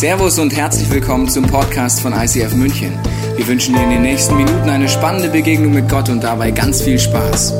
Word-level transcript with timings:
Servus 0.00 0.38
und 0.38 0.56
herzlich 0.56 0.88
willkommen 0.88 1.28
zum 1.28 1.46
Podcast 1.46 2.00
von 2.00 2.14
ICF 2.14 2.54
München. 2.54 2.98
Wir 3.36 3.46
wünschen 3.46 3.74
dir 3.74 3.82
in 3.82 3.90
den 3.90 4.00
nächsten 4.00 4.34
Minuten 4.34 4.70
eine 4.70 4.88
spannende 4.88 5.28
Begegnung 5.28 5.74
mit 5.74 5.90
Gott 5.90 6.08
und 6.08 6.24
dabei 6.24 6.52
ganz 6.52 6.80
viel 6.80 6.98
Spaß. 6.98 7.52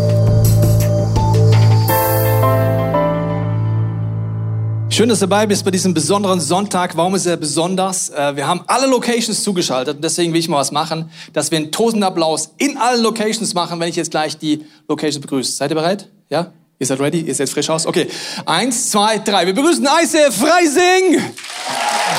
Schön, 4.88 5.10
dass 5.10 5.18
du 5.18 5.26
dabei 5.26 5.46
bist 5.46 5.66
bei 5.66 5.70
diesem 5.70 5.92
besonderen 5.92 6.40
Sonntag. 6.40 6.96
Warum 6.96 7.14
ist 7.14 7.26
er 7.26 7.36
besonders? 7.36 8.08
Äh, 8.08 8.34
wir 8.36 8.46
haben 8.46 8.62
alle 8.68 8.86
Locations 8.86 9.42
zugeschaltet 9.42 9.96
und 9.96 10.02
deswegen 10.02 10.32
will 10.32 10.40
ich 10.40 10.48
mal 10.48 10.56
was 10.56 10.72
machen, 10.72 11.10
dass 11.34 11.50
wir 11.50 11.58
einen 11.58 11.70
tosenden 11.70 12.04
Applaus 12.04 12.54
in 12.56 12.78
allen 12.78 13.02
Locations 13.02 13.52
machen, 13.52 13.78
wenn 13.80 13.90
ich 13.90 13.96
jetzt 13.96 14.12
gleich 14.12 14.38
die 14.38 14.64
Locations 14.88 15.20
begrüße. 15.20 15.52
Seid 15.52 15.72
ihr 15.72 15.74
bereit? 15.74 16.08
Ja? 16.30 16.54
Ihr 16.78 16.86
seid 16.86 17.00
ready? 17.00 17.20
Ihr 17.20 17.34
seid 17.34 17.50
frisch 17.50 17.68
aus? 17.68 17.84
Okay. 17.84 18.08
Eins, 18.46 18.88
zwei, 18.88 19.18
drei. 19.18 19.44
Wir 19.44 19.54
begrüßen 19.54 19.84
ICF 19.84 20.34
Freising, 20.34 21.22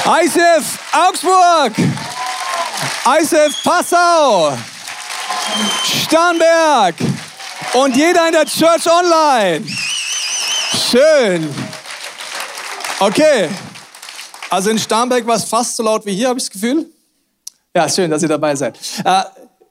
ICF 0.05 0.79
Augsburg, 0.93 1.73
ICF 3.05 3.63
Passau, 3.63 4.57
Starnberg 5.83 6.95
und 7.73 7.95
jeder 7.95 8.27
in 8.27 8.33
der 8.33 8.45
Church 8.45 8.87
Online. 8.87 9.65
Schön. 10.89 11.53
Okay. 12.99 13.49
Also 14.49 14.69
in 14.69 14.79
Starnberg 14.79 15.25
war 15.27 15.35
es 15.35 15.43
fast 15.43 15.75
so 15.75 15.83
laut 15.83 16.05
wie 16.05 16.13
hier, 16.13 16.29
habe 16.29 16.39
ich 16.39 16.45
das 16.45 16.51
Gefühl. 16.51 16.85
Ja, 17.75 17.87
schön, 17.87 18.11
dass 18.11 18.21
ihr 18.21 18.29
dabei 18.29 18.55
seid. 18.55 18.77
Äh, 19.05 19.23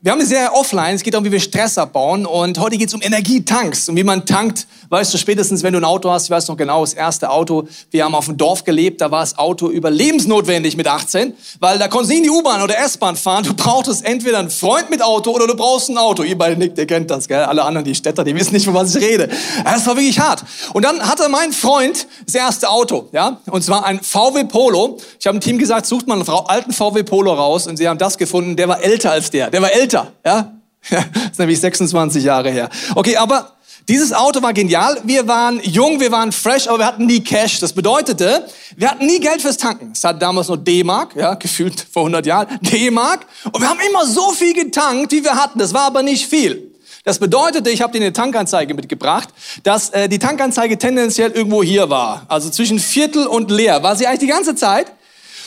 wir 0.02 0.12
haben 0.12 0.18
eine 0.18 0.26
Serie 0.26 0.52
offline. 0.52 0.94
Es 0.94 1.02
geht 1.02 1.12
darum, 1.12 1.26
wie 1.26 1.32
wir 1.32 1.40
Stress 1.40 1.76
abbauen. 1.76 2.24
Und 2.24 2.58
heute 2.58 2.78
geht 2.78 2.88
es 2.88 2.94
um 2.94 3.02
Energietanks 3.02 3.90
und 3.90 3.96
wie 3.96 4.04
man 4.04 4.24
tankt. 4.24 4.66
Weißt 4.90 5.14
du, 5.14 5.18
spätestens, 5.18 5.62
wenn 5.62 5.72
du 5.72 5.78
ein 5.78 5.84
Auto 5.84 6.10
hast, 6.10 6.24
ich 6.24 6.30
weiß 6.30 6.48
noch 6.48 6.56
genau, 6.56 6.80
das 6.82 6.94
erste 6.94 7.30
Auto. 7.30 7.66
Wir 7.90 8.04
haben 8.04 8.14
auf 8.14 8.26
dem 8.26 8.36
Dorf 8.36 8.64
gelebt, 8.64 9.00
da 9.00 9.10
war 9.10 9.20
das 9.20 9.38
Auto 9.38 9.70
überlebensnotwendig 9.70 10.76
mit 10.76 10.86
18, 10.86 11.32
weil 11.60 11.78
da 11.78 11.88
konntest 11.88 12.10
du 12.10 12.14
nie 12.14 12.18
in 12.18 12.24
die 12.24 12.30
U-Bahn 12.30 12.60
oder 12.60 12.78
S-Bahn 12.78 13.16
fahren. 13.16 13.44
Du 13.44 13.54
brauchtest 13.54 14.04
entweder 14.04 14.40
einen 14.40 14.50
Freund 14.50 14.90
mit 14.90 15.02
Auto 15.02 15.30
oder 15.30 15.46
du 15.46 15.54
brauchst 15.54 15.88
ein 15.88 15.96
Auto. 15.96 16.24
Ihr 16.24 16.36
beide 16.36 16.56
nickt, 16.56 16.76
ihr 16.76 16.86
kennt 16.86 17.10
das, 17.10 17.28
gell? 17.28 17.38
Alle 17.38 17.62
anderen, 17.62 17.84
die 17.84 17.94
Städter, 17.94 18.24
die 18.24 18.34
wissen 18.34 18.52
nicht, 18.52 18.64
von 18.64 18.74
was 18.74 18.94
ich 18.94 19.02
rede. 19.02 19.28
Das 19.64 19.86
war 19.86 19.96
wirklich 19.96 20.18
hart. 20.18 20.44
Und 20.72 20.84
dann 20.84 21.00
hatte 21.08 21.28
mein 21.28 21.52
Freund 21.52 22.06
das 22.26 22.34
erste 22.34 22.68
Auto, 22.68 23.08
ja? 23.12 23.38
Und 23.46 23.62
zwar 23.62 23.84
ein 23.84 24.00
VW 24.00 24.44
Polo. 24.44 24.98
Ich 25.18 25.26
habe 25.26 25.38
dem 25.38 25.42
Team 25.42 25.58
gesagt, 25.58 25.86
sucht 25.86 26.08
mal 26.08 26.14
einen 26.14 26.28
alten 26.28 26.72
VW 26.72 27.04
Polo 27.04 27.32
raus. 27.32 27.66
Und 27.66 27.76
sie 27.76 27.88
haben 27.88 27.98
das 27.98 28.18
gefunden. 28.18 28.56
Der 28.56 28.68
war 28.68 28.82
älter 28.82 29.12
als 29.12 29.30
der. 29.30 29.50
Der 29.50 29.62
war 29.62 29.72
älter 29.72 30.12
ja? 30.24 30.52
Das 30.90 31.04
ist 31.32 31.38
nämlich 31.38 31.60
26 31.60 32.24
Jahre 32.24 32.50
her. 32.50 32.68
Okay, 32.94 33.16
aber 33.16 33.52
dieses 33.88 34.12
Auto 34.12 34.42
war 34.42 34.52
genial. 34.52 35.00
Wir 35.04 35.26
waren 35.26 35.60
jung, 35.62 36.00
wir 36.00 36.12
waren 36.12 36.32
fresh, 36.32 36.68
aber 36.68 36.78
wir 36.78 36.86
hatten 36.86 37.06
nie 37.06 37.20
Cash. 37.20 37.60
Das 37.60 37.72
bedeutete, 37.72 38.46
wir 38.76 38.90
hatten 38.90 39.06
nie 39.06 39.20
Geld 39.20 39.42
fürs 39.42 39.56
Tanken. 39.56 39.92
Es 39.92 40.04
hat 40.04 40.20
damals 40.20 40.48
nur 40.48 40.58
D-Mark, 40.58 41.16
ja, 41.16 41.34
gefühlt 41.38 41.86
vor 41.92 42.02
100 42.02 42.26
Jahren, 42.26 42.58
D-Mark. 42.60 43.26
Und 43.44 43.60
wir 43.60 43.68
haben 43.68 43.80
immer 43.88 44.06
so 44.06 44.30
viel 44.32 44.54
getankt, 44.54 45.12
wie 45.12 45.24
wir 45.24 45.34
hatten. 45.34 45.58
Das 45.58 45.74
war 45.74 45.82
aber 45.82 46.02
nicht 46.02 46.26
viel. 46.26 46.70
Das 47.04 47.18
bedeutete, 47.18 47.70
ich 47.70 47.80
habe 47.80 47.92
dir 47.92 48.04
eine 48.04 48.12
Tankanzeige 48.12 48.74
mitgebracht, 48.74 49.30
dass 49.62 49.90
äh, 49.90 50.08
die 50.08 50.18
Tankanzeige 50.18 50.76
tendenziell 50.76 51.30
irgendwo 51.30 51.62
hier 51.62 51.88
war. 51.88 52.26
Also 52.28 52.50
zwischen 52.50 52.78
Viertel 52.78 53.26
und 53.26 53.50
leer. 53.50 53.82
War 53.82 53.96
sie 53.96 54.06
eigentlich 54.06 54.20
die 54.20 54.26
ganze 54.26 54.54
Zeit. 54.54 54.92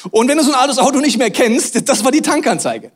Und 0.10 0.28
wenn 0.28 0.38
du 0.38 0.44
so 0.44 0.52
ein 0.52 0.60
altes 0.60 0.80
Auto 0.80 1.00
nicht 1.00 1.18
mehr 1.18 1.30
kennst, 1.30 1.88
das 1.90 2.04
war 2.04 2.12
die 2.12 2.22
Tankanzeige 2.22 2.92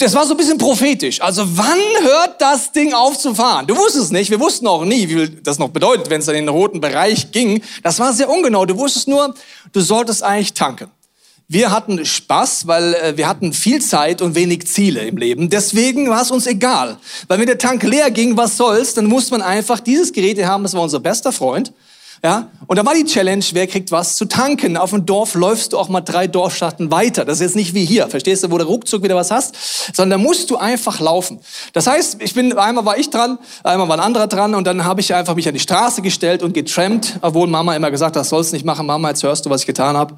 das 0.00 0.14
war 0.14 0.24
so 0.26 0.34
ein 0.34 0.36
bisschen 0.36 0.58
prophetisch. 0.58 1.20
Also 1.20 1.44
wann 1.56 1.78
hört 2.02 2.40
das 2.40 2.72
Ding 2.72 2.94
auf 2.94 3.18
zu 3.18 3.34
fahren? 3.34 3.66
Du 3.66 3.76
wusstest 3.76 4.06
es 4.06 4.10
nicht. 4.10 4.30
Wir 4.30 4.40
wussten 4.40 4.66
auch 4.66 4.84
nie, 4.84 5.08
wie 5.08 5.28
das 5.42 5.58
noch 5.58 5.68
bedeutet, 5.68 6.10
wenn 6.10 6.20
es 6.20 6.28
in 6.28 6.34
den 6.34 6.48
roten 6.48 6.80
Bereich 6.80 7.32
ging. 7.32 7.62
Das 7.82 7.98
war 7.98 8.12
sehr 8.12 8.28
ungenau. 8.28 8.64
Du 8.64 8.76
wusstest 8.78 9.08
nur, 9.08 9.34
du 9.72 9.80
solltest 9.80 10.22
eigentlich 10.22 10.54
tanken. 10.54 10.90
Wir 11.48 11.72
hatten 11.72 12.06
Spaß, 12.06 12.68
weil 12.68 12.94
äh, 12.94 13.16
wir 13.16 13.26
hatten 13.26 13.52
viel 13.52 13.82
Zeit 13.82 14.22
und 14.22 14.36
wenig 14.36 14.68
Ziele 14.68 15.00
im 15.00 15.16
Leben. 15.16 15.50
Deswegen 15.50 16.08
war 16.08 16.22
es 16.22 16.30
uns 16.30 16.46
egal. 16.46 16.96
Weil 17.26 17.40
wenn 17.40 17.46
der 17.46 17.58
Tank 17.58 17.82
leer 17.82 18.10
ging, 18.12 18.36
was 18.36 18.56
soll's, 18.56 18.94
dann 18.94 19.06
musste 19.06 19.32
man 19.32 19.42
einfach 19.42 19.80
dieses 19.80 20.12
Gerät 20.12 20.40
haben. 20.44 20.62
Das 20.62 20.74
war 20.74 20.82
unser 20.82 21.00
bester 21.00 21.32
Freund. 21.32 21.72
Ja? 22.22 22.48
Und 22.66 22.76
da 22.76 22.84
war 22.84 22.94
die 22.94 23.04
Challenge, 23.04 23.44
wer 23.52 23.66
kriegt 23.66 23.90
was 23.90 24.16
zu 24.16 24.26
tanken. 24.26 24.76
Auf 24.76 24.90
dem 24.90 25.06
Dorf 25.06 25.34
läufst 25.34 25.72
du 25.72 25.78
auch 25.78 25.88
mal 25.88 26.02
drei 26.02 26.26
Dorfschatten 26.26 26.90
weiter. 26.90 27.24
Das 27.24 27.36
ist 27.36 27.40
jetzt 27.40 27.56
nicht 27.56 27.74
wie 27.74 27.84
hier, 27.84 28.08
verstehst 28.08 28.44
du, 28.44 28.50
wo 28.50 28.58
du 28.58 28.64
ruckzuck 28.64 29.02
wieder 29.02 29.16
was 29.16 29.30
hast, 29.30 29.54
sondern 29.94 30.20
da 30.20 30.24
musst 30.24 30.50
du 30.50 30.56
einfach 30.56 31.00
laufen. 31.00 31.40
Das 31.72 31.86
heißt, 31.86 32.18
ich 32.20 32.34
bin, 32.34 32.56
einmal 32.56 32.84
war 32.84 32.98
ich 32.98 33.10
dran, 33.10 33.38
einmal 33.64 33.88
war 33.88 33.96
ein 33.96 34.04
anderer 34.04 34.26
dran 34.26 34.54
und 34.54 34.66
dann 34.66 34.84
habe 34.84 35.00
ich 35.00 35.14
einfach 35.14 35.34
mich 35.34 35.48
an 35.48 35.54
die 35.54 35.60
Straße 35.60 36.02
gestellt 36.02 36.42
und 36.42 36.52
getrampt, 36.52 37.18
obwohl 37.22 37.48
Mama 37.48 37.74
immer 37.74 37.90
gesagt 37.90 38.16
hat, 38.16 38.20
das 38.20 38.28
sollst 38.28 38.52
nicht 38.52 38.64
machen, 38.64 38.86
Mama, 38.86 39.08
jetzt 39.08 39.22
hörst 39.22 39.46
du, 39.46 39.50
was 39.50 39.62
ich 39.62 39.66
getan 39.66 39.96
habe 39.96 40.16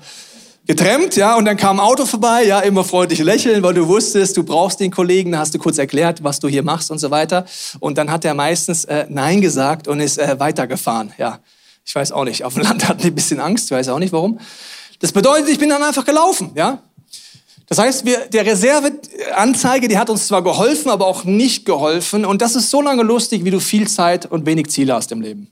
getrennt, 0.66 1.16
ja, 1.16 1.34
und 1.34 1.44
dann 1.44 1.56
kam 1.56 1.80
ein 1.80 1.84
Auto 1.84 2.06
vorbei, 2.06 2.44
ja, 2.44 2.60
immer 2.60 2.84
freundlich 2.84 3.18
lächeln, 3.18 3.62
weil 3.62 3.74
du 3.74 3.88
wusstest, 3.88 4.36
du 4.36 4.44
brauchst 4.44 4.78
den 4.78 4.92
Kollegen, 4.92 5.36
hast 5.36 5.54
du 5.54 5.58
kurz 5.58 5.78
erklärt, 5.78 6.22
was 6.22 6.38
du 6.38 6.48
hier 6.48 6.62
machst 6.62 6.90
und 6.90 6.98
so 6.98 7.10
weiter. 7.10 7.46
Und 7.80 7.98
dann 7.98 8.10
hat 8.10 8.24
er 8.24 8.34
meistens 8.34 8.84
äh, 8.84 9.06
Nein 9.08 9.40
gesagt 9.40 9.88
und 9.88 9.98
ist 9.98 10.18
äh, 10.18 10.38
weitergefahren, 10.38 11.12
ja. 11.18 11.40
Ich 11.84 11.94
weiß 11.94 12.12
auch 12.12 12.24
nicht. 12.24 12.44
Auf 12.44 12.54
dem 12.54 12.62
Land 12.62 12.88
hatten 12.88 13.02
die 13.02 13.08
ein 13.08 13.14
bisschen 13.14 13.40
Angst. 13.40 13.66
Ich 13.66 13.70
weiß 13.76 13.88
auch 13.88 13.98
nicht 13.98 14.12
warum. 14.12 14.38
Das 15.00 15.12
bedeutet, 15.12 15.48
ich 15.48 15.58
bin 15.58 15.68
dann 15.68 15.82
einfach 15.82 16.04
gelaufen, 16.04 16.52
ja. 16.54 16.82
Das 17.68 17.78
heißt, 17.78 18.04
wir, 18.04 18.26
der 18.28 18.44
Reserveanzeige, 18.44 19.88
die 19.88 19.96
hat 19.96 20.10
uns 20.10 20.26
zwar 20.26 20.42
geholfen, 20.42 20.90
aber 20.90 21.06
auch 21.06 21.24
nicht 21.24 21.64
geholfen. 21.64 22.24
Und 22.24 22.42
das 22.42 22.54
ist 22.54 22.70
so 22.70 22.82
lange 22.82 23.02
lustig, 23.02 23.44
wie 23.44 23.50
du 23.50 23.60
viel 23.60 23.88
Zeit 23.88 24.26
und 24.26 24.46
wenig 24.46 24.68
Ziele 24.68 24.94
hast 24.94 25.10
im 25.10 25.22
Leben. 25.22 25.50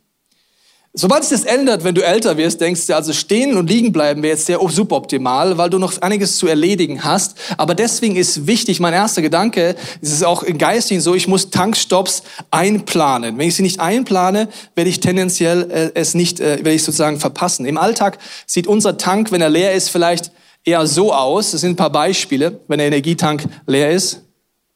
Sobald 0.92 1.22
sich 1.22 1.38
das 1.38 1.46
ändert, 1.46 1.84
wenn 1.84 1.94
du 1.94 2.04
älter 2.04 2.36
wirst, 2.36 2.60
denkst 2.60 2.88
du, 2.88 2.96
also 2.96 3.12
stehen 3.12 3.56
und 3.56 3.70
liegen 3.70 3.92
bleiben 3.92 4.24
wäre 4.24 4.32
jetzt 4.32 4.46
sehr 4.46 4.58
suboptimal, 4.68 5.56
weil 5.56 5.70
du 5.70 5.78
noch 5.78 6.02
einiges 6.02 6.36
zu 6.36 6.48
erledigen 6.48 7.04
hast. 7.04 7.38
Aber 7.58 7.76
deswegen 7.76 8.16
ist 8.16 8.48
wichtig, 8.48 8.80
mein 8.80 8.92
erster 8.92 9.22
Gedanke, 9.22 9.76
es 10.02 10.10
ist 10.10 10.24
auch 10.24 10.42
im 10.42 10.58
Geistigen 10.58 11.00
so, 11.00 11.14
ich 11.14 11.28
muss 11.28 11.50
Tankstops 11.50 12.24
einplanen. 12.50 13.38
Wenn 13.38 13.46
ich 13.46 13.54
sie 13.54 13.62
nicht 13.62 13.78
einplane, 13.78 14.48
werde 14.74 14.90
ich 14.90 14.98
tendenziell 14.98 15.70
äh, 15.70 15.90
es 15.94 16.14
nicht, 16.14 16.40
äh, 16.40 16.56
werde 16.56 16.72
ich 16.72 16.82
sozusagen 16.82 17.20
verpassen. 17.20 17.66
Im 17.66 17.78
Alltag 17.78 18.18
sieht 18.46 18.66
unser 18.66 18.98
Tank, 18.98 19.30
wenn 19.30 19.40
er 19.40 19.50
leer 19.50 19.74
ist, 19.74 19.90
vielleicht 19.90 20.32
eher 20.64 20.84
so 20.88 21.14
aus. 21.14 21.52
Das 21.52 21.60
sind 21.60 21.70
ein 21.70 21.76
paar 21.76 21.90
Beispiele, 21.90 22.58
wenn 22.66 22.78
der 22.78 22.88
Energietank 22.88 23.44
leer 23.64 23.92
ist. 23.92 24.22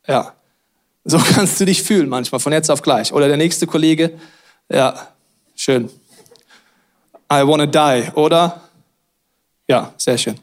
Ja, 0.07 0.33
so 1.05 1.19
kannst 1.35 1.61
du 1.61 1.65
dich 1.65 1.83
fühlen 1.83 2.09
manchmal, 2.09 2.39
von 2.39 2.53
jetzt 2.53 2.71
auf 2.71 2.83
gleich. 2.83 3.13
Oder 3.13 3.27
der 3.27 3.37
nächste 3.37 3.67
Kollege, 3.67 4.13
ja, 4.71 5.09
schön. 5.57 5.91
I 7.33 7.47
wanna 7.47 7.67
die, 7.67 8.11
oder? 8.15 8.61
Ja, 9.67 9.95
sehr 9.97 10.19
schön. 10.19 10.39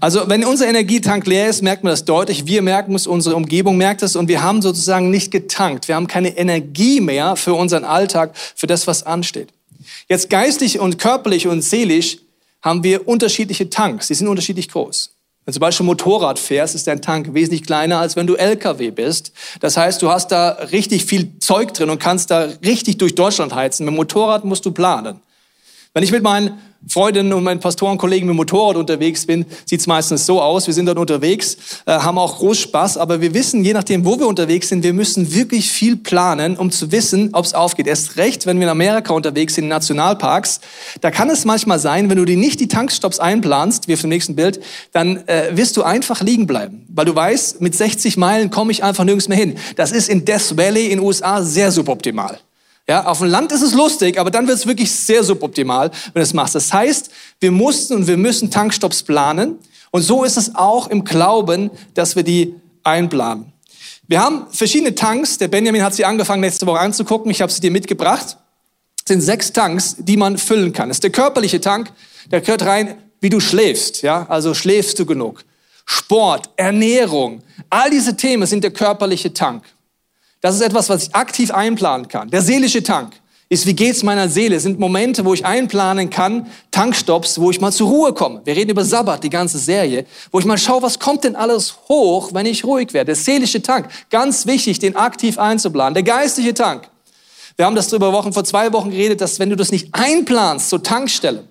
Also 0.00 0.28
wenn 0.28 0.44
unser 0.44 0.66
Energietank 0.66 1.24
leer 1.26 1.48
ist, 1.48 1.62
merkt 1.62 1.84
man 1.84 1.92
das 1.92 2.04
deutlich. 2.04 2.46
Wir 2.46 2.62
merken 2.62 2.96
es, 2.96 3.06
unsere 3.06 3.36
Umgebung 3.36 3.76
merkt 3.76 4.02
es 4.02 4.16
und 4.16 4.26
wir 4.26 4.42
haben 4.42 4.60
sozusagen 4.60 5.10
nicht 5.10 5.30
getankt. 5.30 5.86
Wir 5.86 5.94
haben 5.94 6.08
keine 6.08 6.36
Energie 6.36 7.00
mehr 7.00 7.36
für 7.36 7.54
unseren 7.54 7.84
Alltag, 7.84 8.34
für 8.56 8.66
das, 8.66 8.88
was 8.88 9.04
ansteht. 9.04 9.50
Jetzt 10.08 10.30
geistlich 10.30 10.80
und 10.80 10.98
körperlich 10.98 11.46
und 11.46 11.62
seelisch 11.62 12.18
haben 12.60 12.82
wir 12.82 13.06
unterschiedliche 13.06 13.70
Tanks. 13.70 14.08
Die 14.08 14.14
sind 14.14 14.26
unterschiedlich 14.26 14.68
groß. 14.68 15.10
Wenn 15.44 15.52
du 15.52 15.54
zum 15.54 15.60
Beispiel 15.60 15.86
Motorrad 15.86 16.40
fährst, 16.40 16.74
ist 16.74 16.88
dein 16.88 17.00
Tank 17.00 17.34
wesentlich 17.34 17.62
kleiner, 17.62 18.00
als 18.00 18.16
wenn 18.16 18.26
du 18.26 18.34
LKW 18.34 18.90
bist. 18.90 19.30
Das 19.60 19.76
heißt, 19.76 20.02
du 20.02 20.10
hast 20.10 20.32
da 20.32 20.48
richtig 20.72 21.04
viel 21.04 21.38
Zeug 21.38 21.72
drin 21.72 21.88
und 21.88 22.00
kannst 22.00 22.32
da 22.32 22.48
richtig 22.64 22.98
durch 22.98 23.14
Deutschland 23.14 23.54
heizen. 23.54 23.84
Mit 23.84 23.92
dem 23.92 23.96
Motorrad 23.96 24.44
musst 24.44 24.66
du 24.66 24.72
planen. 24.72 25.20
Wenn 25.96 26.02
ich 26.02 26.12
mit 26.12 26.22
meinen 26.22 26.58
Freundinnen 26.86 27.32
und 27.32 27.42
meinen 27.42 27.58
Pastorenkollegen 27.58 28.28
mit 28.28 28.36
Motorrad 28.36 28.76
unterwegs 28.76 29.24
bin, 29.24 29.46
sieht 29.64 29.80
es 29.80 29.86
meistens 29.86 30.26
so 30.26 30.42
aus. 30.42 30.66
Wir 30.66 30.74
sind 30.74 30.84
dort 30.84 30.98
unterwegs, 30.98 31.56
äh, 31.86 31.92
haben 31.92 32.18
auch 32.18 32.36
groß 32.36 32.58
Spaß, 32.58 32.98
aber 32.98 33.22
wir 33.22 33.32
wissen, 33.32 33.64
je 33.64 33.72
nachdem, 33.72 34.04
wo 34.04 34.18
wir 34.18 34.26
unterwegs 34.26 34.68
sind, 34.68 34.84
wir 34.84 34.92
müssen 34.92 35.32
wirklich 35.32 35.70
viel 35.72 35.96
planen, 35.96 36.58
um 36.58 36.70
zu 36.70 36.92
wissen, 36.92 37.30
ob 37.32 37.46
es 37.46 37.54
aufgeht. 37.54 37.86
Erst 37.86 38.18
recht, 38.18 38.44
wenn 38.44 38.58
wir 38.58 38.64
in 38.64 38.70
Amerika 38.70 39.14
unterwegs 39.14 39.54
sind, 39.54 39.64
in 39.64 39.70
Nationalparks, 39.70 40.60
da 41.00 41.10
kann 41.10 41.30
es 41.30 41.46
manchmal 41.46 41.78
sein, 41.78 42.10
wenn 42.10 42.18
du 42.18 42.26
dir 42.26 42.36
nicht 42.36 42.60
die 42.60 42.68
Tankstops 42.68 43.18
einplanst, 43.18 43.88
wie 43.88 43.94
auf 43.94 44.02
dem 44.02 44.10
nächsten 44.10 44.36
Bild, 44.36 44.60
dann 44.92 45.26
äh, 45.28 45.56
wirst 45.56 45.78
du 45.78 45.82
einfach 45.82 46.20
liegen 46.20 46.46
bleiben, 46.46 46.84
weil 46.88 47.06
du 47.06 47.14
weißt, 47.14 47.62
mit 47.62 47.74
60 47.74 48.18
Meilen 48.18 48.50
komme 48.50 48.70
ich 48.70 48.84
einfach 48.84 49.04
nirgends 49.04 49.28
mehr 49.28 49.38
hin. 49.38 49.54
Das 49.76 49.92
ist 49.92 50.10
in 50.10 50.26
Death 50.26 50.58
Valley 50.58 50.88
in 50.88 50.98
den 50.98 51.00
USA 51.00 51.42
sehr 51.42 51.72
suboptimal. 51.72 52.38
Ja, 52.88 53.04
auf 53.06 53.18
dem 53.18 53.28
Land 53.28 53.50
ist 53.50 53.62
es 53.62 53.74
lustig, 53.74 54.18
aber 54.18 54.30
dann 54.30 54.46
wird 54.46 54.58
es 54.58 54.66
wirklich 54.66 54.92
sehr 54.92 55.24
suboptimal, 55.24 55.90
wenn 55.90 56.20
du 56.20 56.20
es 56.20 56.34
machst. 56.34 56.54
Das 56.54 56.72
heißt, 56.72 57.10
wir 57.40 57.50
mussten 57.50 57.94
und 57.94 58.06
wir 58.06 58.16
müssen 58.16 58.50
Tankstops 58.50 59.02
planen. 59.02 59.58
Und 59.90 60.02
so 60.02 60.22
ist 60.22 60.36
es 60.36 60.54
auch 60.54 60.86
im 60.88 61.04
Glauben, 61.04 61.70
dass 61.94 62.14
wir 62.14 62.22
die 62.22 62.54
einplanen. 62.84 63.52
Wir 64.06 64.20
haben 64.20 64.46
verschiedene 64.50 64.94
Tanks. 64.94 65.38
Der 65.38 65.48
Benjamin 65.48 65.82
hat 65.82 65.94
sie 65.94 66.04
angefangen, 66.04 66.42
letzte 66.42 66.66
Woche 66.66 66.78
anzugucken. 66.78 67.30
Ich 67.30 67.42
habe 67.42 67.50
sie 67.50 67.60
dir 67.60 67.72
mitgebracht. 67.72 68.36
Es 69.04 69.08
sind 69.08 69.20
sechs 69.20 69.52
Tanks, 69.52 69.96
die 69.98 70.16
man 70.16 70.38
füllen 70.38 70.72
kann. 70.72 70.88
Das 70.88 70.98
ist 70.98 71.04
der 71.04 71.10
körperliche 71.10 71.60
Tank. 71.60 71.92
Der 72.30 72.40
gehört 72.40 72.62
rein, 72.62 72.96
wie 73.20 73.30
du 73.30 73.40
schläfst. 73.40 74.02
Ja, 74.02 74.26
also 74.28 74.54
schläfst 74.54 74.98
du 75.00 75.06
genug. 75.06 75.44
Sport, 75.86 76.50
Ernährung, 76.56 77.42
all 77.70 77.90
diese 77.90 78.16
Themen 78.16 78.46
sind 78.46 78.64
der 78.64 78.72
körperliche 78.72 79.32
Tank. 79.32 79.64
Das 80.40 80.54
ist 80.54 80.60
etwas, 80.60 80.88
was 80.88 81.04
ich 81.04 81.14
aktiv 81.14 81.50
einplanen 81.50 82.08
kann. 82.08 82.30
Der 82.30 82.42
seelische 82.42 82.82
Tank. 82.82 83.12
ist, 83.48 83.64
wie 83.64 83.74
geht's 83.74 84.02
meiner 84.02 84.28
Seele? 84.28 84.58
sind 84.58 84.80
Momente, 84.80 85.24
wo 85.24 85.32
ich 85.32 85.46
einplanen 85.46 86.10
kann, 86.10 86.48
Tankstops, 86.72 87.38
wo 87.40 87.50
ich 87.50 87.60
mal 87.60 87.72
zur 87.72 87.88
Ruhe 87.88 88.12
komme. 88.12 88.40
Wir 88.44 88.56
reden 88.56 88.72
über 88.72 88.84
Sabbat, 88.84 89.22
die 89.22 89.30
ganze 89.30 89.58
Serie, 89.58 90.04
wo 90.32 90.40
ich 90.40 90.44
mal 90.44 90.58
schaue, 90.58 90.82
was 90.82 90.98
kommt 90.98 91.22
denn 91.22 91.36
alles 91.36 91.76
hoch, 91.88 92.30
wenn 92.32 92.46
ich 92.46 92.64
ruhig 92.64 92.92
werde. 92.92 93.06
Der 93.06 93.14
seelische 93.14 93.62
Tank, 93.62 93.88
ganz 94.10 94.46
wichtig, 94.46 94.80
den 94.80 94.96
aktiv 94.96 95.38
einzuplanen. 95.38 95.94
Der 95.94 96.02
geistliche 96.02 96.54
Tank. 96.54 96.88
Wir 97.56 97.64
haben 97.64 97.76
das 97.76 97.88
darüber 97.88 98.12
Wochen, 98.12 98.32
vor 98.32 98.44
zwei 98.44 98.72
Wochen 98.72 98.90
geredet, 98.90 99.20
dass 99.20 99.38
wenn 99.38 99.48
du 99.48 99.56
das 99.56 99.70
nicht 99.72 99.88
einplanst 99.92 100.68
zur 100.68 100.82
Tankstelle, 100.82 101.44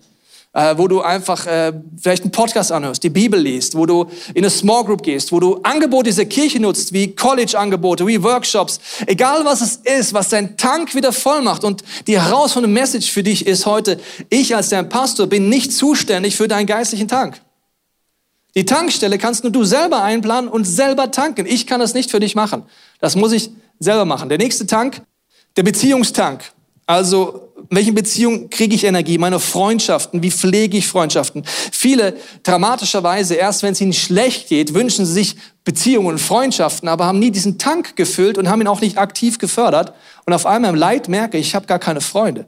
äh, 0.56 0.78
wo 0.78 0.88
du 0.88 1.02
einfach 1.02 1.46
äh, 1.46 1.74
vielleicht 2.02 2.24
einen 2.24 2.32
Podcast 2.32 2.72
anhörst, 2.72 3.04
die 3.04 3.10
Bibel 3.10 3.40
liest, 3.40 3.76
wo 3.76 3.86
du 3.86 4.06
in 4.34 4.38
eine 4.38 4.50
Small 4.50 4.86
Group 4.86 5.04
gehst, 5.04 5.34
wo 5.34 5.40
du 5.42 5.60
Angebote 5.64 6.06
dieser 6.06 6.26
Kirche 6.26 6.62
nutzt, 6.62 6.94
wie 6.94 7.14
College-Angebote, 7.14 8.08
wie 8.08 8.24
Workshops, 8.24 8.80
egal 9.06 9.44
was 9.44 9.60
es 9.60 9.76
ist, 9.84 10.14
was 10.14 10.30
dein 10.30 10.56
Tank 10.56 10.96
wieder 10.96 11.12
voll 11.12 11.42
macht. 11.42 11.66
Und 11.66 11.84
die 12.08 12.20
herausfordernde 12.20 12.74
Message 12.74 13.12
für 13.12 13.22
dich 13.22 13.46
ist 13.46 13.66
heute, 13.66 14.00
ich 14.30 14.56
als 14.56 14.70
dein 14.70 14.88
Pastor 14.88 15.28
bin 15.28 15.50
nicht 15.50 15.74
zuständig 15.74 16.38
für 16.38 16.48
deinen 16.48 16.68
geistlichen 16.68 17.10
Tank. 17.10 17.42
Die 18.56 18.64
Tankstelle 18.64 19.18
kannst 19.18 19.44
nur 19.44 19.52
du 19.52 19.66
selber 19.66 20.02
einplanen 20.04 20.50
und 20.50 20.64
selber 20.64 21.12
tanken. 21.12 21.46
Ich 21.46 21.68
kann 21.68 21.82
das 21.82 21.94
nicht 21.94 22.10
für 22.10 22.22
dich 22.22 22.36
machen. 22.36 22.64
Das 23.02 23.18
muss 23.18 23.34
ich 23.34 23.50
selber 23.80 24.06
machen. 24.06 24.30
Der 24.30 24.38
nächste 24.38 24.66
Tank, 24.66 25.02
der 25.58 25.64
Beziehungstank. 25.64 26.46
Also, 26.88 27.52
in 27.70 27.78
welchen 27.78 27.96
Beziehungen 27.96 28.50
kriege 28.50 28.76
ich 28.76 28.84
Energie? 28.84 29.18
Meine 29.18 29.40
Freundschaften, 29.40 30.22
wie 30.22 30.30
pflege 30.30 30.78
ich 30.78 30.88
Freundschaften? 30.88 31.44
Viele, 31.72 32.16
dramatischerweise, 32.44 33.36
erst 33.36 33.64
wenn 33.64 33.72
es 33.74 33.82
ihnen 33.82 33.94
schlecht 33.94 34.50
geht, 34.50 34.74
wünschen 34.74 35.06
sie 35.06 35.14
sich 35.14 35.36
Beziehungen 35.64 36.08
und 36.10 36.20
Freundschaften, 36.20 36.88
aber 36.88 37.06
haben 37.06 37.18
nie 37.18 37.32
diesen 37.32 37.58
Tank 37.58 37.96
gefüllt 37.96 38.38
und 38.38 38.50
haben 38.50 38.62
ihn 38.62 38.68
auch 38.68 38.82
nicht 38.82 39.00
aktiv 39.00 39.40
gefördert. 39.40 39.94
Und 40.26 40.34
auf 40.34 40.46
einmal 40.46 40.70
im 40.70 40.76
Leid 40.76 41.10
merke 41.10 41.38
ich, 41.38 41.48
ich 41.48 41.56
habe 41.56 41.66
gar 41.66 41.80
keine 41.80 42.02
Freunde. 42.02 42.46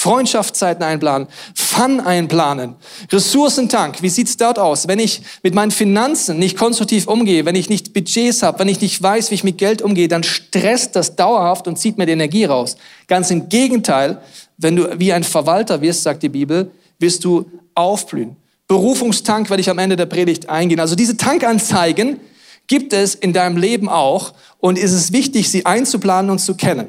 Freundschaftszeiten 0.00 0.82
einplanen, 0.82 1.28
Fun 1.54 2.00
einplanen, 2.00 2.76
Ressourcentank. 3.12 4.00
Wie 4.00 4.08
sieht's 4.08 4.38
dort 4.38 4.58
aus? 4.58 4.88
Wenn 4.88 4.98
ich 4.98 5.20
mit 5.42 5.54
meinen 5.54 5.70
Finanzen 5.70 6.38
nicht 6.38 6.56
konstruktiv 6.56 7.06
umgehe, 7.06 7.44
wenn 7.44 7.54
ich 7.54 7.68
nicht 7.68 7.92
Budgets 7.92 8.42
habe, 8.42 8.60
wenn 8.60 8.68
ich 8.68 8.80
nicht 8.80 9.02
weiß, 9.02 9.30
wie 9.30 9.34
ich 9.34 9.44
mit 9.44 9.58
Geld 9.58 9.82
umgehe, 9.82 10.08
dann 10.08 10.22
stresst 10.22 10.96
das 10.96 11.16
dauerhaft 11.16 11.68
und 11.68 11.78
zieht 11.78 11.98
mir 11.98 12.06
die 12.06 12.12
Energie 12.12 12.46
raus. 12.46 12.76
Ganz 13.08 13.30
im 13.30 13.50
Gegenteil, 13.50 14.22
wenn 14.56 14.74
du 14.74 14.98
wie 14.98 15.12
ein 15.12 15.22
Verwalter 15.22 15.82
wirst, 15.82 16.02
sagt 16.02 16.22
die 16.22 16.30
Bibel, 16.30 16.70
wirst 16.98 17.22
du 17.24 17.50
aufblühen. 17.74 18.36
Berufungstank 18.68 19.50
werde 19.50 19.60
ich 19.60 19.68
am 19.68 19.78
Ende 19.78 19.96
der 19.96 20.06
Predigt 20.06 20.48
eingehen. 20.48 20.80
Also 20.80 20.94
diese 20.94 21.18
Tankanzeigen 21.18 22.20
gibt 22.68 22.94
es 22.94 23.14
in 23.14 23.34
deinem 23.34 23.58
Leben 23.58 23.90
auch 23.90 24.32
und 24.60 24.78
ist 24.78 24.92
es 24.92 25.12
wichtig, 25.12 25.50
sie 25.50 25.66
einzuplanen 25.66 26.30
und 26.30 26.38
zu 26.38 26.54
kennen. 26.54 26.88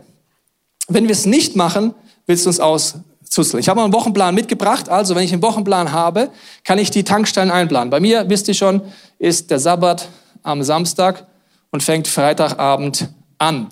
Wenn 0.88 1.10
wir 1.10 1.14
es 1.14 1.26
nicht 1.26 1.58
machen, 1.58 1.94
willst 2.32 2.46
du 2.46 2.50
uns 2.50 2.60
auszuzeln. 2.62 3.60
Ich 3.60 3.68
habe 3.68 3.78
mal 3.78 3.84
einen 3.84 3.94
Wochenplan 3.94 4.34
mitgebracht. 4.34 4.88
Also, 4.88 5.16
wenn 5.16 5.24
ich 5.24 5.34
einen 5.34 5.42
Wochenplan 5.42 5.92
habe, 5.92 6.30
kann 6.64 6.80
ich 6.80 6.90
die 6.90 7.04
Tankstellen 7.04 7.52
einplanen. 7.52 7.90
Bei 7.90 8.00
mir, 8.00 8.30
wisst 8.30 8.48
ihr 8.48 8.54
schon, 8.54 8.82
ist 9.20 9.52
der 9.52 9.60
Sabbat 9.60 10.08
am 10.42 10.64
Samstag 10.64 11.28
und 11.72 11.84
fängt 11.84 12.08
Freitagabend 12.08 13.10
an. 13.38 13.68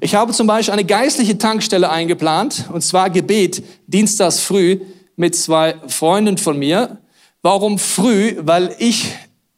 Ich 0.00 0.14
habe 0.14 0.32
zum 0.32 0.46
Beispiel 0.46 0.72
eine 0.72 0.84
geistliche 0.84 1.38
Tankstelle 1.38 1.90
eingeplant, 1.90 2.66
und 2.72 2.82
zwar 2.82 3.10
Gebet, 3.10 3.64
dienstags 3.88 4.40
früh 4.40 4.80
mit 5.16 5.34
zwei 5.34 5.74
Freunden 5.88 6.38
von 6.38 6.56
mir. 6.56 6.98
Warum 7.42 7.78
früh? 7.80 8.36
Weil 8.40 8.74
ich 8.78 9.12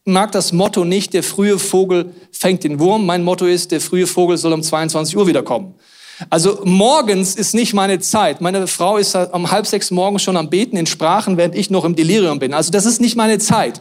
mag 0.04 0.32
das 0.32 0.52
Motto 0.52 0.84
nicht, 0.84 1.12
der 1.12 1.22
frühe 1.22 1.58
Vogel 1.58 2.14
fängt 2.32 2.64
den 2.64 2.78
Wurm. 2.80 3.04
Mein 3.04 3.22
Motto 3.22 3.44
ist, 3.44 3.70
der 3.70 3.82
frühe 3.82 4.06
Vogel 4.06 4.38
soll 4.38 4.54
um 4.54 4.62
22 4.62 5.16
Uhr 5.16 5.26
wiederkommen. 5.26 5.74
Also 6.30 6.60
morgens 6.64 7.34
ist 7.34 7.54
nicht 7.54 7.74
meine 7.74 7.98
Zeit. 7.98 8.40
Meine 8.40 8.66
Frau 8.66 8.96
ist 8.96 9.14
um 9.14 9.50
halb 9.50 9.66
sechs 9.66 9.90
morgens 9.90 10.22
schon 10.22 10.36
am 10.36 10.48
Beten 10.48 10.76
in 10.76 10.86
Sprachen, 10.86 11.36
während 11.36 11.54
ich 11.54 11.70
noch 11.70 11.84
im 11.84 11.94
Delirium 11.94 12.38
bin. 12.38 12.54
Also 12.54 12.70
das 12.70 12.86
ist 12.86 13.00
nicht 13.00 13.16
meine 13.16 13.38
Zeit. 13.38 13.80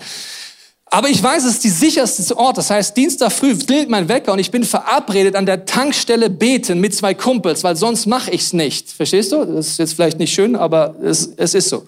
Aber 0.88 1.10
ich 1.10 1.22
weiß, 1.22 1.44
es 1.44 1.56
ist 1.56 1.64
die 1.64 1.70
sicherste 1.70 2.38
Ort. 2.38 2.58
Das 2.58 2.70
heißt, 2.70 2.96
Dienstag 2.96 3.32
früh 3.32 3.56
klingelt 3.56 3.90
mein 3.90 4.08
Wecker 4.08 4.32
und 4.32 4.40
ich 4.40 4.52
bin 4.52 4.64
verabredet 4.64 5.36
an 5.36 5.46
der 5.46 5.66
Tankstelle 5.66 6.30
beten 6.30 6.80
mit 6.80 6.96
zwei 6.96 7.14
Kumpels, 7.14 7.64
weil 7.64 7.76
sonst 7.76 8.06
mache 8.06 8.32
ich's 8.32 8.54
nicht. 8.54 8.92
Verstehst 8.92 9.32
du? 9.32 9.44
Das 9.44 9.68
ist 9.68 9.80
jetzt 9.80 9.96
vielleicht 9.96 10.20
nicht 10.20 10.34
schön, 10.34 10.56
aber 10.56 10.96
es, 11.04 11.34
es 11.38 11.54
ist 11.54 11.70
so. 11.70 11.86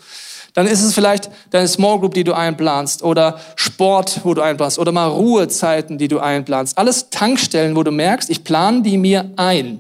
Dann 0.56 0.66
ist 0.66 0.82
es 0.82 0.94
vielleicht 0.94 1.30
deine 1.52 1.68
Small 1.68 2.00
Group, 2.00 2.16
die 2.16 2.24
du 2.24 2.34
einplanst 2.34 3.04
oder 3.04 3.40
Sport, 3.56 4.22
wo 4.24 4.34
du 4.34 4.42
einplanst 4.42 4.80
oder 4.80 4.92
mal 4.92 5.08
Ruhezeiten, 5.08 6.00
die 6.00 6.08
du 6.08 6.20
einplanst. 6.20 6.78
Alles 6.78 7.12
Tankstellen, 7.12 7.76
wo 7.76 7.84
du 7.84 7.92
merkst, 7.92 8.30
ich 8.30 8.44
plane 8.44 8.82
die 8.82 8.98
mir 8.98 9.32
ein. 9.36 9.80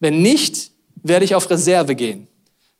Wenn 0.00 0.22
nicht, 0.22 0.70
werde 1.02 1.24
ich 1.24 1.34
auf 1.34 1.48
Reserve 1.50 1.94
gehen. 1.94 2.26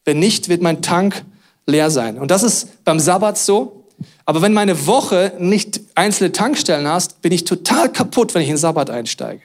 Wenn 0.04 0.18
nicht, 0.18 0.48
wird 0.48 0.62
mein 0.62 0.82
Tank 0.82 1.24
leer 1.66 1.90
sein. 1.90 2.18
Und 2.18 2.30
das 2.30 2.42
ist 2.42 2.84
beim 2.84 3.00
Sabbat 3.00 3.38
so. 3.38 3.84
Aber 4.24 4.42
wenn 4.42 4.52
meine 4.52 4.86
Woche 4.86 5.32
nicht 5.38 5.80
einzelne 5.94 6.32
Tankstellen 6.32 6.86
hast, 6.86 7.22
bin 7.22 7.32
ich 7.32 7.44
total 7.44 7.90
kaputt, 7.90 8.34
wenn 8.34 8.42
ich 8.42 8.48
in 8.48 8.54
den 8.54 8.60
Sabbat 8.60 8.90
einsteige. 8.90 9.42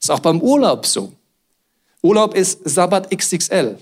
Ist 0.00 0.10
auch 0.10 0.20
beim 0.20 0.40
Urlaub 0.40 0.86
so. 0.86 1.12
Urlaub 2.02 2.34
ist 2.34 2.60
Sabbat 2.68 3.10
XXL. 3.10 3.78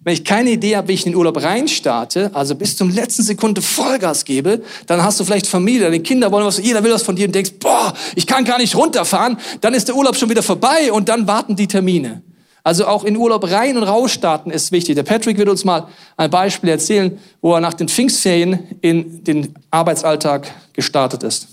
Wenn 0.00 0.14
ich 0.14 0.24
keine 0.24 0.50
Idee 0.50 0.76
habe, 0.76 0.88
wie 0.88 0.92
ich 0.92 1.04
in 1.06 1.12
den 1.12 1.18
Urlaub 1.18 1.42
reinstarte, 1.42 2.30
also 2.34 2.54
bis 2.54 2.76
zum 2.76 2.90
letzten 2.90 3.24
Sekunde 3.24 3.60
Vollgas 3.60 4.24
gebe, 4.24 4.62
dann 4.86 5.02
hast 5.02 5.18
du 5.18 5.24
vielleicht 5.24 5.46
Familie, 5.46 5.82
deine 5.82 6.00
Kinder 6.00 6.30
wollen 6.30 6.46
was, 6.46 6.58
jeder 6.58 6.84
will 6.84 6.92
was 6.92 7.02
von 7.02 7.16
dir 7.16 7.26
und 7.26 7.34
denkst, 7.34 7.54
boah, 7.58 7.92
ich 8.14 8.26
kann 8.26 8.44
gar 8.44 8.58
nicht 8.58 8.76
runterfahren, 8.76 9.38
dann 9.60 9.74
ist 9.74 9.88
der 9.88 9.96
Urlaub 9.96 10.16
schon 10.16 10.30
wieder 10.30 10.42
vorbei 10.42 10.92
und 10.92 11.08
dann 11.08 11.26
warten 11.26 11.56
die 11.56 11.66
Termine. 11.66 12.22
Also 12.64 12.86
auch 12.86 13.04
in 13.04 13.16
Urlaub 13.16 13.50
rein 13.50 13.76
und 13.76 13.82
raus 13.82 14.12
starten 14.12 14.50
ist 14.50 14.70
wichtig. 14.70 14.94
Der 14.94 15.02
Patrick 15.02 15.36
wird 15.36 15.48
uns 15.48 15.64
mal 15.64 15.88
ein 16.16 16.30
Beispiel 16.30 16.70
erzählen, 16.70 17.18
wo 17.40 17.54
er 17.54 17.60
nach 17.60 17.74
den 17.74 17.88
Pfingstferien 17.88 18.76
in 18.80 19.24
den 19.24 19.54
Arbeitsalltag 19.70 20.48
gestartet 20.72 21.24
ist. 21.24 21.48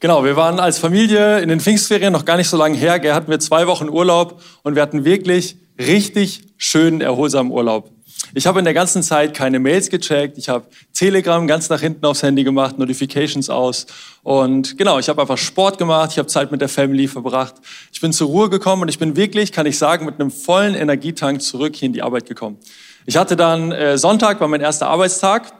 Genau, 0.00 0.24
wir 0.24 0.36
waren 0.36 0.60
als 0.60 0.78
Familie 0.78 1.40
in 1.40 1.48
den 1.48 1.60
Pfingstferien 1.60 2.12
noch 2.12 2.24
gar 2.24 2.36
nicht 2.36 2.48
so 2.48 2.56
lange 2.56 2.76
her. 2.76 3.00
Gell, 3.00 3.12
hatten 3.12 3.30
wir 3.30 3.40
zwei 3.40 3.66
Wochen 3.66 3.88
Urlaub 3.88 4.40
und 4.62 4.76
wir 4.76 4.82
hatten 4.82 5.04
wirklich 5.04 5.56
richtig 5.78 6.42
schönen, 6.56 7.00
erholsamen 7.00 7.50
Urlaub. 7.50 7.90
Ich 8.34 8.46
habe 8.46 8.58
in 8.58 8.64
der 8.64 8.74
ganzen 8.74 9.02
Zeit 9.02 9.34
keine 9.34 9.58
Mails 9.58 9.88
gecheckt. 9.88 10.38
Ich 10.38 10.48
habe 10.48 10.66
Telegram 10.92 11.46
ganz 11.46 11.68
nach 11.70 11.80
hinten 11.80 12.04
aufs 12.04 12.22
Handy 12.22 12.44
gemacht, 12.44 12.78
Notifications 12.78 13.48
aus. 13.48 13.86
Und 14.22 14.76
genau, 14.76 14.98
ich 14.98 15.08
habe 15.08 15.20
einfach 15.22 15.38
Sport 15.38 15.78
gemacht. 15.78 16.10
Ich 16.12 16.18
habe 16.18 16.28
Zeit 16.28 16.50
mit 16.50 16.60
der 16.60 16.68
Family 16.68 17.08
verbracht. 17.08 17.54
Ich 17.92 18.00
bin 18.00 18.12
zur 18.12 18.28
Ruhe 18.28 18.50
gekommen 18.50 18.82
und 18.82 18.88
ich 18.88 18.98
bin 18.98 19.16
wirklich, 19.16 19.52
kann 19.52 19.66
ich 19.66 19.78
sagen, 19.78 20.04
mit 20.04 20.20
einem 20.20 20.30
vollen 20.30 20.74
Energietank 20.74 21.40
zurück 21.40 21.76
hier 21.76 21.86
in 21.86 21.92
die 21.92 22.02
Arbeit 22.02 22.26
gekommen. 22.26 22.58
Ich 23.06 23.16
hatte 23.16 23.36
dann 23.36 23.72
äh, 23.72 23.96
Sonntag, 23.96 24.40
war 24.40 24.48
mein 24.48 24.60
erster 24.60 24.88
Arbeitstag. 24.88 25.52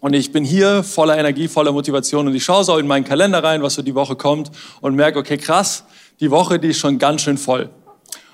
Und 0.00 0.14
ich 0.14 0.32
bin 0.32 0.44
hier 0.44 0.82
voller 0.82 1.18
Energie, 1.18 1.46
voller 1.46 1.72
Motivation 1.72 2.26
und 2.26 2.34
ich 2.34 2.42
schaue 2.42 2.64
so 2.64 2.78
in 2.78 2.86
meinen 2.86 3.04
Kalender 3.04 3.44
rein, 3.44 3.62
was 3.62 3.74
so 3.74 3.82
die 3.82 3.94
Woche 3.94 4.16
kommt 4.16 4.50
und 4.80 4.94
merke, 4.94 5.18
okay, 5.18 5.36
krass, 5.36 5.84
die 6.20 6.30
Woche, 6.30 6.58
die 6.58 6.68
ist 6.68 6.78
schon 6.78 6.98
ganz 6.98 7.20
schön 7.20 7.36
voll. 7.36 7.68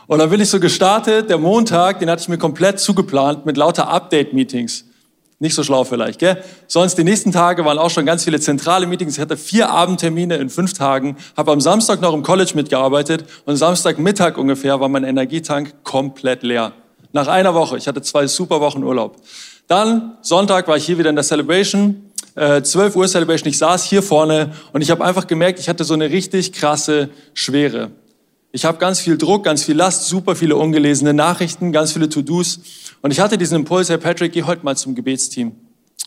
Und 0.07 0.21
dann 0.21 0.31
bin 0.31 0.41
ich 0.41 0.49
so 0.49 0.61
gestartet, 0.61 1.29
der 1.31 1.39
Montag, 1.39 1.99
den 1.99 2.09
hatte 2.09 2.23
ich 2.23 2.29
mir 2.29 2.39
komplett 2.39 2.79
zugeplant 2.79 3.45
mit 3.45 3.57
lauter 3.57 3.89
Update-Meetings. 3.89 4.85
Nicht 5.39 5.55
so 5.55 5.63
schlau 5.63 5.85
vielleicht, 5.85 6.21
gell? 6.21 6.43
Sonst 6.67 6.97
die 6.97 7.05
nächsten 7.05 7.31
Tage 7.31 7.65
waren 7.65 7.77
auch 7.77 7.91
schon 7.91 8.07
ganz 8.07 8.25
viele 8.25 8.41
zentrale 8.41 8.87
Meetings. 8.87 9.15
Ich 9.15 9.21
hatte 9.21 9.37
vier 9.37 9.69
Abendtermine 9.69 10.37
in 10.37 10.49
fünf 10.49 10.73
Tagen, 10.73 11.17
habe 11.37 11.53
am 11.53 11.61
Samstag 11.61 12.01
noch 12.01 12.15
im 12.15 12.23
College 12.23 12.53
mitgearbeitet 12.55 13.25
und 13.45 13.57
Samstagmittag 13.57 14.39
ungefähr 14.39 14.81
war 14.81 14.89
mein 14.89 15.05
Energietank 15.05 15.83
komplett 15.83 16.43
leer. 16.43 16.73
Nach 17.13 17.27
einer 17.27 17.53
Woche. 17.55 17.77
Ich 17.77 17.87
hatte 17.87 18.01
zwei 18.01 18.27
super 18.27 18.61
Wochen 18.61 18.83
Urlaub. 18.83 19.17
Dann 19.67 20.17
Sonntag 20.23 20.69
war 20.69 20.77
ich 20.77 20.87
hier 20.87 20.97
wieder 20.97 21.11
in 21.11 21.17
der 21.17 21.25
Celebration, 21.25 22.13
äh, 22.35 22.63
12 22.63 22.97
Uhr 22.97 23.09
Celebration. 23.09 23.51
Ich 23.51 23.59
saß 23.59 23.85
hier 23.85 24.03
vorne 24.03 24.53
und 24.73 24.81
ich 24.81 24.91
habe 24.91 25.05
einfach 25.05 25.27
gemerkt, 25.27 25.59
ich 25.59 25.69
hatte 25.69 25.85
so 25.85 25.95
eine 25.95 26.09
richtig 26.11 26.53
krasse 26.53 27.11
Schwere. 27.35 27.91
Ich 28.57 28.65
habe 28.65 28.79
ganz 28.79 29.01
viel 29.01 29.19
Druck, 29.19 29.45
ganz 29.45 29.65
viel 29.65 29.77
Last, 29.77 30.07
super 30.07 30.35
viele 30.35 30.57
ungelesene 30.57 31.13
Nachrichten, 31.13 31.73
ganz 31.73 31.93
viele 31.93 32.09
To-Dos. 32.09 32.61
Und 33.03 33.11
ich 33.11 33.21
hatte 33.21 33.37
diesen 33.37 33.57
Impuls, 33.57 33.91
Herr 33.91 33.99
Patrick, 33.99 34.33
geh 34.33 34.45
heute 34.45 34.65
mal 34.65 34.75
zum 34.79 34.95
Gebetsteam. 34.95 35.53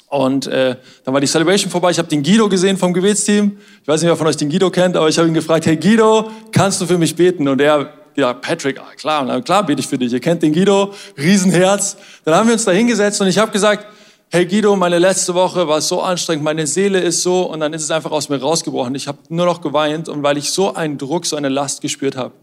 Und 0.07 0.47
äh, 0.47 0.75
dann 1.05 1.13
war 1.13 1.21
die 1.21 1.27
Celebration 1.27 1.69
vorbei. 1.69 1.91
Ich 1.91 1.99
habe 1.99 2.07
den 2.07 2.23
Guido 2.23 2.49
gesehen 2.49 2.75
vom 2.75 2.91
Gebetsteam. 2.91 3.59
Ich 3.83 3.87
weiß 3.87 4.01
nicht, 4.01 4.09
wer 4.09 4.17
von 4.17 4.25
euch 4.25 4.35
den 4.35 4.49
Guido 4.49 4.71
kennt, 4.71 4.97
aber 4.97 5.07
ich 5.07 5.19
habe 5.19 5.27
ihn 5.27 5.35
gefragt, 5.35 5.67
hey 5.67 5.77
Guido, 5.77 6.31
kannst 6.51 6.81
du 6.81 6.87
für 6.87 6.97
mich 6.97 7.15
beten? 7.15 7.47
Und 7.47 7.61
er, 7.61 7.93
ja, 8.15 8.33
Patrick, 8.33 8.79
ah, 8.79 8.95
klar, 8.97 9.41
klar 9.43 9.63
bete 9.63 9.81
ich 9.81 9.87
für 9.87 9.99
dich. 9.99 10.11
Ihr 10.11 10.19
kennt 10.19 10.41
den 10.41 10.51
Guido, 10.51 10.95
Riesenherz. 11.19 11.97
Dann 12.25 12.33
haben 12.33 12.47
wir 12.47 12.53
uns 12.53 12.65
da 12.65 12.71
hingesetzt 12.71 13.21
und 13.21 13.27
ich 13.27 13.37
habe 13.37 13.51
gesagt, 13.51 13.85
hey 14.31 14.45
Guido, 14.45 14.75
meine 14.75 14.99
letzte 14.99 15.33
Woche 15.33 15.67
war 15.67 15.81
so 15.81 16.01
anstrengend, 16.01 16.43
meine 16.43 16.67
Seele 16.67 16.99
ist 16.99 17.23
so 17.23 17.51
und 17.51 17.61
dann 17.61 17.73
ist 17.73 17.81
es 17.81 17.89
einfach 17.89 18.11
aus 18.11 18.29
mir 18.29 18.39
rausgebrochen. 18.39 18.93
Ich 18.93 19.07
habe 19.07 19.17
nur 19.29 19.47
noch 19.47 19.59
geweint 19.59 20.07
und 20.07 20.21
weil 20.21 20.37
ich 20.37 20.51
so 20.51 20.75
einen 20.75 20.99
Druck, 20.99 21.25
so 21.25 21.35
eine 21.35 21.49
Last 21.49 21.81
gespürt 21.81 22.15
habe. 22.15 22.33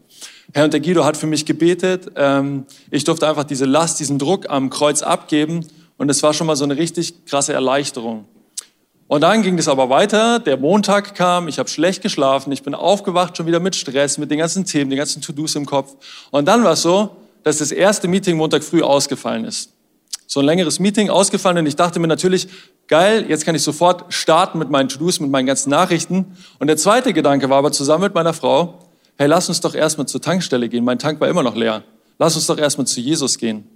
Herr 0.53 0.65
und 0.65 0.73
der 0.73 0.81
Guido 0.81 1.05
hat 1.05 1.17
für 1.17 1.29
mich 1.29 1.47
gebetet. 1.47 2.11
Ähm, 2.17 2.67
ich 2.91 3.05
durfte 3.05 3.29
einfach 3.29 3.45
diese 3.45 3.67
Last, 3.67 4.01
diesen 4.01 4.19
Druck 4.19 4.51
am 4.51 4.69
Kreuz 4.69 5.03
abgeben 5.03 5.65
und 5.97 6.11
es 6.11 6.25
war 6.25 6.35
schon 6.35 6.49
mal 6.49 6.57
so 6.57 6.65
eine 6.65 6.77
richtig 6.77 7.25
krasse 7.25 7.53
Erleichterung. 7.53 8.25
Und 9.07 9.21
dann 9.21 9.43
ging 9.43 9.57
es 9.57 9.69
aber 9.69 9.89
weiter. 9.89 10.41
Der 10.41 10.57
Montag 10.57 11.15
kam, 11.15 11.47
ich 11.47 11.61
habe 11.61 11.69
schlecht 11.69 12.03
geschlafen, 12.03 12.51
ich 12.51 12.65
bin 12.65 12.75
aufgewacht 12.75 13.37
schon 13.37 13.47
wieder 13.47 13.61
mit 13.61 13.77
Stress, 13.77 14.19
mit 14.19 14.33
den 14.33 14.39
ganzen 14.39 14.65
Themen, 14.65 14.91
den 14.91 14.99
ganzen 14.99 15.23
To-Dos 15.23 15.55
im 15.55 15.67
Kopf. 15.67 15.95
Und 16.33 16.47
dann 16.47 16.65
war 16.65 16.73
es 16.73 16.83
so, 16.83 17.15
dass 17.45 17.59
das 17.59 17.71
erste 17.71 18.09
Meeting 18.09 18.37
Montag 18.37 18.65
früh 18.65 18.83
ausgefallen 18.83 19.45
ist. 19.45 19.76
So 20.27 20.41
ein 20.41 20.47
längeres 20.47 20.81
Meeting 20.81 21.11
ausgefallen 21.11 21.59
und 21.59 21.67
ich 21.67 21.77
dachte 21.77 22.01
mir 22.01 22.09
natürlich, 22.09 22.49
geil, 22.89 23.27
jetzt 23.29 23.45
kann 23.45 23.55
ich 23.55 23.63
sofort 23.63 24.13
starten 24.13 24.59
mit 24.59 24.71
meinen 24.71 24.89
To-Dos, 24.89 25.21
mit 25.21 25.31
meinen 25.31 25.47
ganzen 25.47 25.71
Nachrichten. 25.71 26.37
Und 26.59 26.67
der 26.67 26.77
zweite 26.77 27.13
Gedanke 27.13 27.49
war 27.49 27.59
aber 27.59 27.73
zusammen 27.73 28.05
mit 28.05 28.15
meiner 28.15 28.33
Frau, 28.33 28.79
hey, 29.19 29.29
lass 29.29 29.49
uns 29.49 29.61
doch 29.61 29.75
erstmal 29.75 30.07
zur 30.07 30.21
Tankstelle 30.21 30.69
gehen. 30.69 30.85
Mein 30.85 30.99
Tank 30.99 31.21
war 31.21 31.29
immer 31.29 31.43
noch 31.43 31.55
leer. 31.55 31.83
Lass 32.19 32.35
uns 32.35 32.47
doch 32.47 32.59
erstmal 32.59 32.87
zu 32.87 33.01
Jesus 33.01 33.39
gehen. 33.39 33.69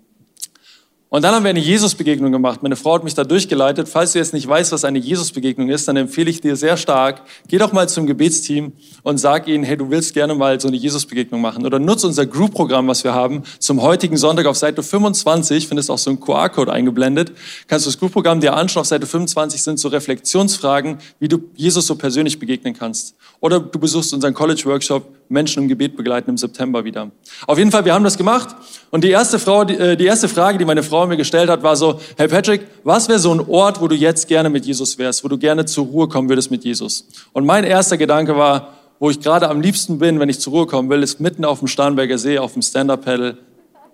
Und 1.13 1.23
dann 1.23 1.35
haben 1.35 1.43
wir 1.43 1.51
eine 1.51 1.59
Jesus-Begegnung 1.59 2.31
gemacht. 2.31 2.63
Meine 2.63 2.77
Frau 2.77 2.95
hat 2.95 3.03
mich 3.03 3.15
da 3.15 3.25
durchgeleitet. 3.25 3.89
Falls 3.89 4.13
du 4.13 4.21
jetzt 4.21 4.33
nicht 4.33 4.47
weißt, 4.47 4.71
was 4.71 4.85
eine 4.85 5.01
Jesus-Begegnung 5.01 5.69
ist, 5.69 5.89
dann 5.89 5.97
empfehle 5.97 6.31
ich 6.31 6.41
dir 6.41 6.55
sehr 6.55 6.77
stark, 6.77 7.23
geh 7.49 7.59
doch 7.59 7.73
mal 7.73 7.89
zum 7.89 8.07
Gebetsteam 8.07 8.73
und 9.03 9.19
sag 9.19 9.49
ihnen, 9.49 9.65
hey, 9.65 9.77
du 9.77 9.91
willst 9.91 10.15
gerne 10.15 10.37
mal 10.37 10.61
so 10.61 10.69
eine 10.69 10.77
Jesus-Begegnung 10.77 11.41
machen. 11.41 11.67
Oder 11.67 11.81
nutze 11.81 12.07
unser 12.07 12.27
Group-Programm, 12.27 12.87
was 12.87 13.03
wir 13.03 13.13
haben, 13.13 13.43
zum 13.59 13.83
heutigen 13.83 14.17
Sonntag 14.17 14.47
auf 14.47 14.57
Seite 14.57 14.85
25, 14.85 15.67
findest 15.67 15.91
auch 15.91 15.99
so 15.99 16.11
ein 16.11 16.21
QR-Code 16.21 16.73
eingeblendet. 16.73 17.33
Kannst 17.67 17.87
du 17.87 17.91
das 17.91 17.99
Group-Programm 17.99 18.41
dir 18.41 18.55
anschauen. 18.55 18.83
Auf 18.83 18.87
Seite 18.87 19.05
25 19.05 19.65
sind 19.65 19.81
so 19.81 19.89
Reflexionsfragen, 19.89 20.99
wie 21.19 21.27
du 21.27 21.41
Jesus 21.57 21.89
so 21.89 21.97
persönlich 21.97 22.39
begegnen 22.39 22.79
kannst. 22.79 23.17
Oder 23.41 23.59
du 23.59 23.81
besuchst 23.81 24.15
unseren 24.15 24.33
College-Workshop 24.33 25.20
Menschen 25.31 25.63
im 25.63 25.69
Gebet 25.69 25.97
begleiten 25.97 26.31
im 26.31 26.37
September 26.37 26.85
wieder. 26.85 27.11
Auf 27.47 27.57
jeden 27.57 27.71
Fall, 27.71 27.85
wir 27.85 27.95
haben 27.95 28.05
das 28.05 28.19
gemacht. 28.19 28.55
Und 28.91 29.05
die 29.05 29.11
erste, 29.11 29.39
Frau, 29.39 29.65
die, 29.65 29.75
äh, 29.75 29.97
die 29.97 30.07
erste 30.07 30.29
Frage, 30.29 30.59
die 30.59 30.65
meine 30.65 30.83
Frau 30.83 31.07
mir 31.07 31.17
gestellt 31.17 31.49
hat, 31.49 31.63
war 31.63 31.77
so, 31.77 32.01
hey 32.17 32.29
Patrick, 32.29 32.67
was 32.83 33.09
wäre 33.09 33.19
so 33.19 33.33
ein 33.33 33.41
Ort, 33.41 33.81
wo 33.81 33.89
du 33.89 33.95
jetzt 33.95 34.29
gerne 34.29 34.51
mit 34.51 34.67
Jesus 34.67 34.99
wärst, 34.99 35.23
wo 35.25 35.29
du 35.29 35.39
gerne 35.39 35.65
zur 35.67 35.87
Ruhe 35.87 36.09
kommen 36.09 36.29
würdest 36.29 36.51
mit 36.51 36.65
Jesus? 36.65 37.07
Und 37.33 37.47
mein 37.47 37.65
erster 37.65 37.97
Gedanke 37.97 38.37
war, 38.37 38.75
wo 38.99 39.09
ich 39.09 39.21
gerade 39.21 39.49
am 39.49 39.61
liebsten 39.61 39.99
bin, 39.99 40.21
wenn 40.21 40.29
ich 40.29 40.41
zur 40.41 40.53
Ruhe 40.53 40.67
kommen 40.67 40.91
will, 40.91 41.03
ist 41.03 41.21
mitten 41.21 41.45
auf 41.45 41.61
dem 41.61 41.69
Starnberger 41.69 42.19
See, 42.19 42.39
auf 42.39 42.53
dem 42.53 42.63
Stand-Up-Pedal 42.63 43.39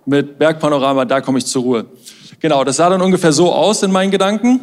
mit 0.05 0.39
Bergpanorama, 0.39 1.05
da 1.05 1.21
komme 1.21 1.37
ich 1.37 1.45
zur 1.45 1.63
Ruhe. 1.63 1.85
Genau, 2.39 2.63
das 2.63 2.77
sah 2.77 2.89
dann 2.89 3.01
ungefähr 3.01 3.31
so 3.31 3.53
aus 3.53 3.83
in 3.83 3.91
meinen 3.91 4.11
Gedanken. 4.11 4.59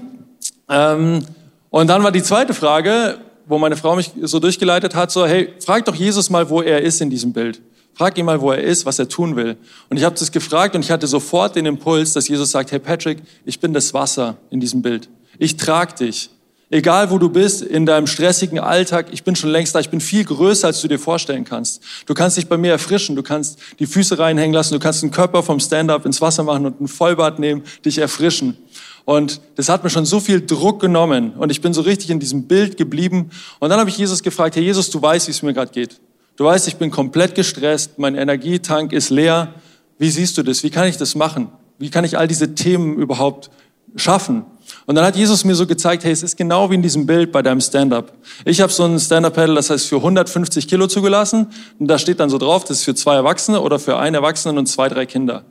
Ähm, 0.68 1.24
und 1.70 1.88
dann 1.88 2.02
war 2.02 2.12
die 2.12 2.22
zweite 2.22 2.54
Frage, 2.54 3.18
wo 3.46 3.58
meine 3.58 3.76
Frau 3.76 3.96
mich 3.96 4.10
so 4.22 4.38
durchgeleitet 4.38 4.94
hat, 4.94 5.10
so, 5.10 5.26
hey, 5.26 5.52
frag 5.64 5.84
doch 5.84 5.94
Jesus 5.94 6.30
mal, 6.30 6.48
wo 6.48 6.62
er 6.62 6.82
ist 6.82 7.00
in 7.00 7.10
diesem 7.10 7.32
Bild. 7.32 7.60
Frag 7.94 8.18
ihn 8.18 8.26
mal, 8.26 8.40
wo 8.40 8.50
er 8.50 8.62
ist, 8.62 8.86
was 8.86 8.98
er 8.98 9.08
tun 9.08 9.36
will. 9.36 9.56
Und 9.88 9.96
ich 9.96 10.04
habe 10.04 10.16
das 10.18 10.32
gefragt 10.32 10.74
und 10.74 10.84
ich 10.84 10.90
hatte 10.90 11.06
sofort 11.06 11.54
den 11.54 11.66
Impuls, 11.66 12.12
dass 12.12 12.26
Jesus 12.26 12.50
sagt, 12.50 12.72
hey 12.72 12.80
Patrick, 12.80 13.18
ich 13.44 13.60
bin 13.60 13.72
das 13.72 13.94
Wasser 13.94 14.36
in 14.50 14.60
diesem 14.60 14.82
Bild. 14.82 15.08
Ich 15.38 15.56
trag 15.56 15.96
dich. 15.96 16.30
Egal 16.70 17.10
wo 17.10 17.18
du 17.18 17.28
bist, 17.28 17.62
in 17.62 17.86
deinem 17.86 18.08
stressigen 18.08 18.58
Alltag, 18.58 19.06
ich 19.12 19.22
bin 19.22 19.36
schon 19.36 19.50
längst 19.50 19.74
da, 19.74 19.80
ich 19.80 19.90
bin 19.90 20.00
viel 20.00 20.24
größer, 20.24 20.66
als 20.66 20.80
du 20.80 20.88
dir 20.88 20.98
vorstellen 20.98 21.44
kannst. 21.44 21.80
Du 22.06 22.14
kannst 22.14 22.36
dich 22.36 22.48
bei 22.48 22.56
mir 22.56 22.72
erfrischen, 22.72 23.14
du 23.14 23.22
kannst 23.22 23.60
die 23.78 23.86
Füße 23.86 24.18
reinhängen 24.18 24.54
lassen, 24.54 24.74
du 24.74 24.80
kannst 24.80 25.02
den 25.02 25.12
Körper 25.12 25.44
vom 25.44 25.60
Stand-up 25.60 26.04
ins 26.04 26.20
Wasser 26.20 26.42
machen 26.42 26.66
und 26.66 26.80
ein 26.80 26.88
Vollbad 26.88 27.38
nehmen, 27.38 27.62
dich 27.84 27.98
erfrischen. 27.98 28.56
Und 29.04 29.40
das 29.56 29.68
hat 29.68 29.84
mir 29.84 29.90
schon 29.90 30.06
so 30.06 30.18
viel 30.18 30.44
Druck 30.44 30.80
genommen 30.80 31.32
und 31.32 31.50
ich 31.50 31.60
bin 31.60 31.74
so 31.74 31.82
richtig 31.82 32.10
in 32.10 32.20
diesem 32.20 32.44
Bild 32.44 32.76
geblieben. 32.76 33.30
Und 33.58 33.68
dann 33.68 33.78
habe 33.78 33.90
ich 33.90 33.98
Jesus 33.98 34.22
gefragt, 34.22 34.56
Herr 34.56 34.62
Jesus, 34.62 34.90
du 34.90 35.00
weißt, 35.00 35.26
wie 35.28 35.32
es 35.32 35.42
mir 35.42 35.52
gerade 35.52 35.72
geht. 35.72 36.00
Du 36.36 36.44
weißt, 36.44 36.66
ich 36.68 36.76
bin 36.76 36.90
komplett 36.90 37.34
gestresst, 37.34 37.98
mein 37.98 38.14
Energietank 38.16 38.92
ist 38.92 39.10
leer. 39.10 39.54
Wie 39.98 40.10
siehst 40.10 40.38
du 40.38 40.42
das? 40.42 40.62
Wie 40.62 40.70
kann 40.70 40.88
ich 40.88 40.96
das 40.96 41.14
machen? 41.14 41.48
Wie 41.78 41.90
kann 41.90 42.04
ich 42.04 42.18
all 42.18 42.26
diese 42.26 42.54
Themen 42.54 42.96
überhaupt 42.96 43.50
schaffen? 43.94 44.44
Und 44.86 44.94
dann 44.96 45.04
hat 45.04 45.16
Jesus 45.16 45.44
mir 45.44 45.54
so 45.54 45.66
gezeigt, 45.66 46.04
hey, 46.04 46.12
es 46.12 46.22
ist 46.22 46.36
genau 46.36 46.70
wie 46.70 46.74
in 46.74 46.82
diesem 46.82 47.06
Bild 47.06 47.30
bei 47.30 47.42
deinem 47.42 47.60
Stand-up. 47.60 48.12
Ich 48.44 48.60
habe 48.60 48.72
so 48.72 48.84
ein 48.84 48.98
Stand-up-Pedal, 48.98 49.54
das 49.54 49.70
heißt 49.70 49.86
für 49.86 49.96
150 49.96 50.66
Kilo 50.66 50.86
zugelassen. 50.86 51.48
Und 51.78 51.88
da 51.88 51.98
steht 51.98 52.20
dann 52.20 52.30
so 52.30 52.38
drauf, 52.38 52.64
das 52.64 52.78
ist 52.78 52.84
für 52.84 52.94
zwei 52.94 53.14
Erwachsene 53.14 53.60
oder 53.60 53.78
für 53.78 53.98
einen 53.98 54.14
Erwachsenen 54.14 54.58
und 54.58 54.66
zwei, 54.66 54.88
drei 54.88 55.06
Kinder. 55.06 55.44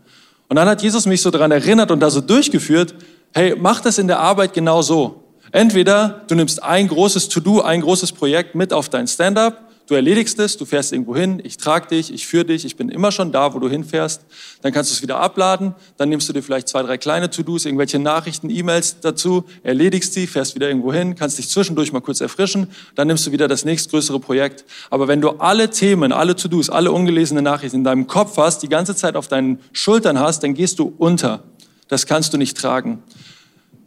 Und 0.50 0.58
dann 0.58 0.68
hat 0.68 0.82
Jesus 0.82 1.06
mich 1.06 1.22
so 1.22 1.32
daran 1.32 1.52
erinnert 1.52 1.90
und 1.92 2.00
da 2.00 2.10
so 2.10 2.22
durchgeführt, 2.22 2.94
hey, 3.34 3.56
mach 3.58 3.82
das 3.82 3.98
in 3.98 4.08
der 4.08 4.20
Arbeit 4.20 4.54
genau 4.54 4.82
so. 4.82 5.24
Entweder 5.52 6.24
du 6.28 6.36
nimmst 6.36 6.64
ein 6.64 6.88
großes 6.88 7.30
To-Do, 7.30 7.62
ein 7.62 7.82
großes 7.82 8.14
Projekt 8.14 8.56
mit 8.56 8.74
auf 8.74 8.90
dein 8.90 9.08
Stand-up, 9.08 9.70
du 9.88 9.96
erledigst 9.96 10.40
es, 10.40 10.58
du 10.58 10.66
fährst 10.66 10.94
irgendwo 10.94 11.16
hin, 11.16 11.42
ich 11.44 11.58
trage 11.58 11.88
dich, 11.88 12.12
ich 12.12 12.26
führe 12.26 12.46
dich, 12.46 12.66
ich 12.66 12.76
bin 12.76 12.90
immer 12.90 13.12
schon 13.12 13.32
da, 13.32 13.54
wo 13.54 13.60
du 13.60 13.70
hinfährst. 13.70 14.22
Dann 14.62 14.72
kannst 14.72 14.92
du 14.92 14.96
es 14.96 15.02
wieder 15.02 15.20
abladen, 15.20 15.76
dann 15.98 16.10
nimmst 16.10 16.28
du 16.30 16.34
dir 16.34 16.42
vielleicht 16.42 16.70
zwei, 16.70 16.82
drei 16.84 16.98
kleine 16.98 17.30
To-Dos, 17.30 17.66
irgendwelche 17.66 18.00
Nachrichten, 18.00 18.50
E-Mails 18.50 19.02
dazu, 19.02 19.44
erledigst 19.62 20.14
sie, 20.14 20.26
fährst 20.26 20.56
wieder 20.56 20.70
irgendwo 20.70 20.94
hin, 20.94 21.16
kannst 21.16 21.38
dich 21.38 21.50
zwischendurch 21.50 21.92
mal 21.92 22.02
kurz 22.02 22.22
erfrischen, 22.22 22.68
dann 22.96 23.08
nimmst 23.08 23.28
du 23.28 23.32
wieder 23.32 23.48
das 23.48 23.66
nächstgrößere 23.66 24.20
Projekt. 24.20 24.66
Aber 24.90 25.08
wenn 25.08 25.22
du 25.22 25.32
alle 25.32 25.70
Themen, 25.70 26.14
alle 26.14 26.36
To-Dos, 26.36 26.70
alle 26.70 26.92
ungelesene 26.92 27.42
Nachrichten 27.42 27.78
in 27.78 27.84
deinem 27.84 28.08
Kopf 28.08 28.38
hast, 28.38 28.64
die 28.64 28.70
ganze 28.70 28.96
Zeit 28.96 29.16
auf 29.16 29.28
deinen 29.28 29.60
Schultern 29.72 30.20
hast, 30.20 30.44
dann 30.44 30.54
gehst 30.54 30.80
du 30.80 30.94
unter. 30.98 31.44
Das 31.88 32.06
kannst 32.06 32.34
du 32.34 32.38
nicht 32.38 32.58
tragen. 32.58 33.04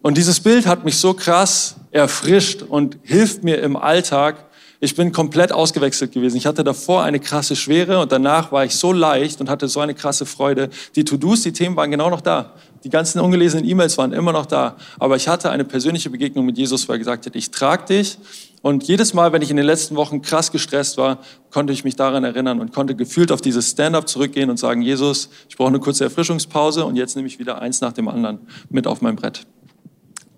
Und 0.03 0.17
dieses 0.17 0.41
Bild 0.41 0.67
hat 0.67 0.85
mich 0.85 0.99
so 0.99 1.15
krass 1.15 1.76
erfrischt 1.91 2.62
und 2.62 2.99
hilft 3.03 3.43
mir 3.43 3.61
im 3.61 3.76
Alltag. 3.76 4.45
Ich 4.79 4.95
bin 4.95 5.11
komplett 5.11 5.53
ausgewechselt 5.53 6.12
gewesen. 6.12 6.37
Ich 6.37 6.47
hatte 6.47 6.62
davor 6.62 7.03
eine 7.03 7.19
krasse 7.19 7.57
Schwere 7.57 7.99
und 7.99 8.12
danach 8.12 8.53
war 8.53 8.65
ich 8.65 8.76
so 8.76 8.93
leicht 8.93 9.41
und 9.41 9.49
hatte 9.49 9.69
so 9.69 9.81
eine 9.81 9.95
krasse 9.95 10.26
Freude. 10.26 10.69
Die 10.95 11.05
To-Dos, 11.05 11.43
die 11.43 11.53
Themen 11.53 11.76
waren 11.76 11.91
genau 11.91 12.11
noch 12.11 12.21
da. 12.21 12.53
Die 12.85 12.91
ganzen 12.91 13.21
ungelesenen 13.21 13.67
E-Mails 13.67 13.99
waren 13.99 14.12
immer 14.12 14.33
noch 14.33 14.47
da. 14.47 14.76
Aber 14.99 15.17
ich 15.17 15.26
hatte 15.26 15.50
eine 15.50 15.65
persönliche 15.65 16.11
Begegnung 16.11 16.45
mit 16.45 16.59
Jesus, 16.59 16.88
wo 16.88 16.93
er 16.93 16.99
gesagt 16.99 17.26
hat, 17.26 17.35
ich 17.35 17.50
trage 17.50 17.87
dich. 17.87 18.19
Und 18.67 18.83
jedes 18.83 19.15
Mal, 19.15 19.33
wenn 19.33 19.43
ich 19.43 19.51
in 19.53 19.57
den 19.57 19.65
letzten 19.65 19.95
Wochen 19.95 20.23
krass 20.23 20.51
gestresst 20.51 20.99
war, 20.99 21.19
konnte 21.53 21.73
ich 21.73 21.85
mich 21.85 21.95
daran 21.95 22.25
erinnern 22.25 22.59
und 22.59 22.73
konnte 22.73 22.97
gefühlt 22.97 23.31
auf 23.31 23.41
dieses 23.41 23.71
Stand-up 23.71 24.09
zurückgehen 24.09 24.51
und 24.51 24.57
sagen, 24.57 24.83
Jesus, 24.83 25.29
ich 25.49 25.57
brauche 25.57 25.69
eine 25.69 25.79
kurze 25.79 26.03
Erfrischungspause 26.03 26.85
und 26.85 26.97
jetzt 26.97 27.15
nehme 27.15 27.29
ich 27.29 27.39
wieder 27.39 27.63
eins 27.63 27.81
nach 27.81 27.93
dem 27.93 28.09
anderen 28.09 28.41
mit 28.69 28.89
auf 28.89 29.03
mein 29.03 29.15
Brett. 29.15 29.43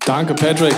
Danke, 0.05 0.35
Patrick. 0.35 0.75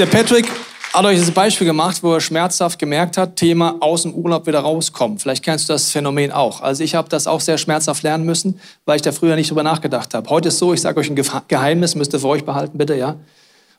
Der 0.00 0.06
Patrick 0.06 0.50
hat 0.92 1.04
euch 1.04 1.20
das 1.20 1.30
Beispiel 1.30 1.68
gemacht, 1.68 2.02
wo 2.02 2.12
er 2.12 2.20
schmerzhaft 2.20 2.80
gemerkt 2.80 3.16
hat, 3.16 3.36
Thema 3.36 3.76
aus 3.78 4.02
dem 4.02 4.14
Urlaub 4.14 4.44
wieder 4.48 4.58
rauskommen. 4.58 5.20
Vielleicht 5.20 5.44
kennst 5.44 5.68
du 5.68 5.72
das 5.72 5.92
Phänomen 5.92 6.32
auch. 6.32 6.62
Also 6.62 6.82
ich 6.82 6.96
habe 6.96 7.08
das 7.08 7.28
auch 7.28 7.40
sehr 7.40 7.58
schmerzhaft 7.58 8.02
lernen 8.02 8.24
müssen, 8.24 8.58
weil 8.86 8.96
ich 8.96 9.02
da 9.02 9.12
früher 9.12 9.36
nicht 9.36 9.50
drüber 9.50 9.62
nachgedacht 9.62 10.14
habe. 10.14 10.28
Heute 10.30 10.48
ist 10.48 10.58
so, 10.58 10.74
ich 10.74 10.80
sage 10.80 10.98
euch 10.98 11.08
ein 11.08 11.44
Geheimnis, 11.46 11.94
müsst 11.94 12.12
ihr 12.12 12.18
für 12.18 12.26
euch 12.26 12.44
behalten, 12.44 12.76
bitte, 12.76 12.96
ja. 12.96 13.14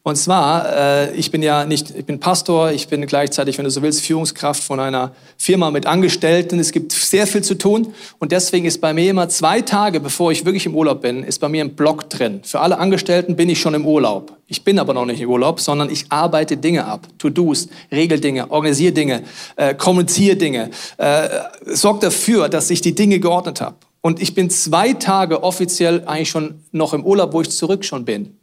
Und 0.04 0.16
zwar, 0.16 0.66
äh, 0.76 1.16
ich 1.16 1.30
bin 1.30 1.44
ja 1.44 1.64
nicht, 1.64 1.96
ich 1.96 2.06
bin 2.06 2.20
Pastor, 2.20 2.72
ich 2.72 2.88
bin 2.88 3.06
gleichzeitig, 3.06 3.60
wenn 3.60 3.66
du 3.66 3.72
so 3.72 3.84
willst, 3.84 4.02
Führungskraft 4.02 4.64
von 4.64 4.80
einer 4.80 5.12
Firma 5.38 5.70
mit 5.70 5.86
Angestellten. 5.86 6.60
Es 6.60 6.72
gibt 6.72 6.92
sehr 6.92 7.28
viel 7.28 7.44
zu 7.44 7.56
tun 7.56 7.94
und 8.18 8.32
deswegen 8.32 8.66
ist 8.66 8.82
bei 8.82 8.96
mir 8.96 9.12
immer 9.12 9.30
zwei 9.30 9.62
Tage, 9.62 10.00
bevor 10.00 10.32
ich 10.32 10.44
wirklich 10.44 10.66
im 10.66 10.74
Urlaub 10.74 11.02
bin, 11.02 11.24
ist 11.24 11.38
bei 11.38 11.50
mir 11.50 11.64
ein 11.64 11.76
Block 11.76 12.10
drin. 12.10 12.40
Für 12.44 12.62
alle 12.62 12.80
Angestellten 12.80 13.36
bin 13.36 13.48
ich 13.50 13.62
schon 13.62 13.76
im 13.76 13.86
Urlaub. 13.86 14.38
Ich 14.48 14.64
bin 14.64 14.80
aber 14.80 14.96
noch 14.96 15.06
nicht 15.06 15.22
im 15.22 15.30
Urlaub, 15.30 15.60
sondern 15.60 15.92
ich 15.92 16.06
arbeite 16.10 16.58
Dinge 16.58 16.86
ab, 16.86 17.08
To-Dos, 17.20 17.70
regel 17.92 18.20
Dinge, 18.20 18.50
organisiere 18.50 18.94
Dinge, 18.94 19.22
äh, 19.56 19.76
kommuniziere 19.76 20.36
Dinge, 20.36 20.72
äh, 20.98 21.30
sorge 21.66 22.00
dafür, 22.00 22.50
dass 22.50 22.72
ich 22.72 22.82
die 22.82 22.96
Dinge 22.96 23.20
geordnet 23.20 23.62
habe. 23.62 23.76
Und 24.02 24.20
ich 24.20 24.34
bin 24.34 24.50
zwei 24.50 24.94
Tage 24.94 25.44
offiziell 25.44 26.04
eigentlich 26.08 26.32
schon 26.32 26.64
noch 26.72 26.96
im 26.96 27.06
Urlaub, 27.06 27.34
wo 27.34 27.42
ich 27.42 27.52
zurück 27.52 27.86
schon 27.86 28.04
bin. 28.04 28.36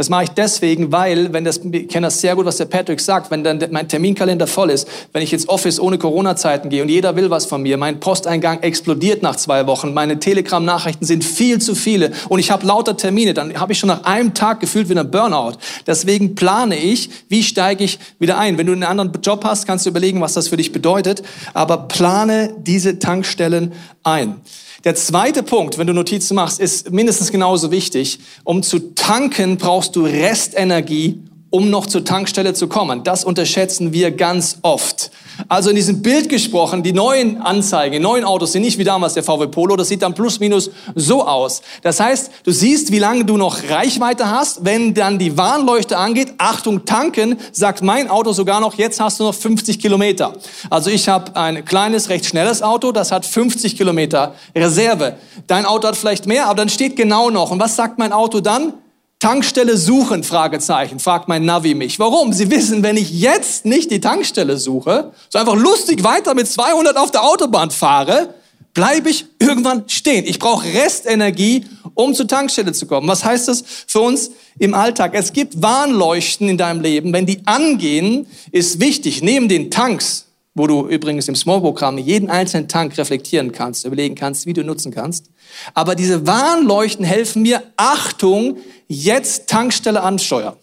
Das 0.00 0.08
mache 0.08 0.24
ich 0.24 0.30
deswegen, 0.30 0.92
weil, 0.92 1.34
wenn 1.34 1.44
das, 1.44 1.58
ich 1.58 1.88
kenne 1.88 2.06
das 2.06 2.22
sehr 2.22 2.34
gut, 2.34 2.46
was 2.46 2.56
der 2.56 2.64
Patrick 2.64 3.00
sagt, 3.00 3.30
wenn 3.30 3.44
dann 3.44 3.62
mein 3.70 3.86
Terminkalender 3.86 4.46
voll 4.46 4.70
ist, 4.70 4.88
wenn 5.12 5.20
ich 5.20 5.30
ins 5.30 5.46
Office 5.46 5.78
ohne 5.78 5.98
Corona-Zeiten 5.98 6.70
gehe 6.70 6.80
und 6.80 6.88
jeder 6.88 7.16
will 7.16 7.28
was 7.28 7.44
von 7.44 7.60
mir, 7.60 7.76
mein 7.76 8.00
Posteingang 8.00 8.62
explodiert 8.62 9.22
nach 9.22 9.36
zwei 9.36 9.66
Wochen, 9.66 9.92
meine 9.92 10.18
Telegram-Nachrichten 10.18 11.04
sind 11.04 11.22
viel 11.22 11.60
zu 11.60 11.74
viele 11.74 12.12
und 12.30 12.38
ich 12.38 12.50
habe 12.50 12.66
lauter 12.66 12.96
Termine, 12.96 13.34
dann 13.34 13.60
habe 13.60 13.74
ich 13.74 13.78
schon 13.78 13.88
nach 13.88 14.04
einem 14.04 14.32
Tag 14.32 14.60
gefühlt 14.60 14.88
wie 14.88 14.98
ein 14.98 15.10
Burnout. 15.10 15.58
Deswegen 15.86 16.34
plane 16.34 16.78
ich, 16.78 17.10
wie 17.28 17.42
steige 17.42 17.84
ich 17.84 17.98
wieder 18.18 18.38
ein. 18.38 18.56
Wenn 18.56 18.68
du 18.68 18.72
einen 18.72 18.84
anderen 18.84 19.12
Job 19.22 19.44
hast, 19.44 19.66
kannst 19.66 19.84
du 19.84 19.90
überlegen, 19.90 20.22
was 20.22 20.32
das 20.32 20.48
für 20.48 20.56
dich 20.56 20.72
bedeutet, 20.72 21.22
aber 21.52 21.76
plane 21.88 22.54
diese 22.56 23.00
Tankstellen 23.00 23.74
ein. 24.02 24.40
Der 24.84 24.94
zweite 24.94 25.42
Punkt, 25.42 25.76
wenn 25.76 25.86
du 25.86 25.92
Notizen 25.92 26.34
machst, 26.34 26.58
ist 26.58 26.90
mindestens 26.90 27.30
genauso 27.30 27.70
wichtig. 27.70 28.18
Um 28.44 28.62
zu 28.62 28.94
tanken, 28.94 29.58
brauchst 29.58 29.94
du 29.94 30.04
Restenergie 30.04 31.22
um 31.50 31.68
noch 31.68 31.86
zur 31.86 32.04
Tankstelle 32.04 32.54
zu 32.54 32.68
kommen. 32.68 33.02
Das 33.04 33.24
unterschätzen 33.24 33.92
wir 33.92 34.12
ganz 34.12 34.58
oft. 34.62 35.10
Also 35.48 35.70
in 35.70 35.76
diesem 35.76 36.02
Bild 36.02 36.28
gesprochen, 36.28 36.82
die 36.82 36.92
neuen 36.92 37.40
Anzeigen, 37.40 37.92
die 37.92 37.98
neuen 37.98 38.24
Autos 38.24 38.52
sind 38.52 38.62
nicht 38.62 38.78
wie 38.78 38.84
damals 38.84 39.14
der 39.14 39.22
VW 39.22 39.46
Polo, 39.46 39.76
das 39.76 39.88
sieht 39.88 40.02
dann 40.02 40.14
plus 40.14 40.40
minus 40.40 40.70
so 40.94 41.26
aus. 41.26 41.62
Das 41.82 42.00
heißt, 42.00 42.30
du 42.44 42.50
siehst, 42.50 42.92
wie 42.92 42.98
lange 42.98 43.24
du 43.24 43.36
noch 43.36 43.68
Reichweite 43.68 44.30
hast, 44.30 44.64
wenn 44.64 44.94
dann 44.94 45.18
die 45.18 45.36
Warnleuchte 45.36 45.98
angeht, 45.98 46.34
Achtung, 46.38 46.84
tanken, 46.84 47.38
sagt 47.52 47.82
mein 47.82 48.08
Auto 48.08 48.32
sogar 48.32 48.60
noch, 48.60 48.74
jetzt 48.74 49.00
hast 49.00 49.20
du 49.20 49.24
noch 49.24 49.34
50 49.34 49.78
Kilometer. 49.78 50.34
Also 50.68 50.90
ich 50.90 51.08
habe 51.08 51.36
ein 51.36 51.64
kleines, 51.64 52.08
recht 52.08 52.26
schnelles 52.26 52.62
Auto, 52.62 52.92
das 52.92 53.12
hat 53.12 53.26
50 53.26 53.76
Kilometer 53.76 54.34
Reserve. 54.54 55.16
Dein 55.46 55.66
Auto 55.66 55.88
hat 55.88 55.96
vielleicht 55.96 56.26
mehr, 56.26 56.46
aber 56.46 56.56
dann 56.56 56.68
steht 56.68 56.96
genau 56.96 57.30
noch. 57.30 57.50
Und 57.50 57.60
was 57.60 57.76
sagt 57.76 57.98
mein 57.98 58.12
Auto 58.12 58.40
dann? 58.40 58.74
Tankstelle 59.20 59.76
suchen, 59.76 60.24
Fragezeichen, 60.24 60.98
fragt 60.98 61.28
mein 61.28 61.44
Navi 61.44 61.74
mich. 61.74 61.98
Warum? 61.98 62.32
Sie 62.32 62.50
wissen, 62.50 62.82
wenn 62.82 62.96
ich 62.96 63.10
jetzt 63.10 63.66
nicht 63.66 63.90
die 63.90 64.00
Tankstelle 64.00 64.56
suche, 64.56 65.12
so 65.28 65.38
einfach 65.38 65.56
lustig 65.56 66.02
weiter 66.02 66.34
mit 66.34 66.48
200 66.48 66.96
auf 66.96 67.10
der 67.10 67.22
Autobahn 67.22 67.70
fahre, 67.70 68.32
bleibe 68.72 69.10
ich 69.10 69.26
irgendwann 69.38 69.84
stehen. 69.88 70.24
Ich 70.24 70.38
brauche 70.38 70.64
Restenergie, 70.66 71.66
um 71.92 72.14
zur 72.14 72.28
Tankstelle 72.28 72.72
zu 72.72 72.86
kommen. 72.86 73.08
Was 73.08 73.22
heißt 73.22 73.48
das 73.48 73.62
für 73.86 74.00
uns 74.00 74.30
im 74.58 74.72
Alltag? 74.72 75.12
Es 75.12 75.34
gibt 75.34 75.60
Warnleuchten 75.60 76.48
in 76.48 76.56
deinem 76.56 76.80
Leben. 76.80 77.12
Wenn 77.12 77.26
die 77.26 77.46
angehen, 77.46 78.26
ist 78.52 78.80
wichtig, 78.80 79.20
neben 79.20 79.50
den 79.50 79.70
Tanks, 79.70 80.29
wo 80.54 80.66
du 80.66 80.88
übrigens 80.88 81.28
im 81.28 81.36
Small-Programm 81.36 81.98
jeden 81.98 82.28
einzelnen 82.28 82.68
Tank 82.68 82.98
reflektieren 82.98 83.52
kannst, 83.52 83.84
überlegen 83.84 84.14
kannst, 84.14 84.46
wie 84.46 84.52
du 84.52 84.64
nutzen 84.64 84.92
kannst. 84.92 85.26
Aber 85.74 85.94
diese 85.94 86.26
Warnleuchten 86.26 87.04
helfen 87.04 87.42
mir, 87.42 87.62
Achtung, 87.76 88.58
jetzt 88.88 89.48
Tankstelle 89.48 90.02
ansteuern. 90.02 90.56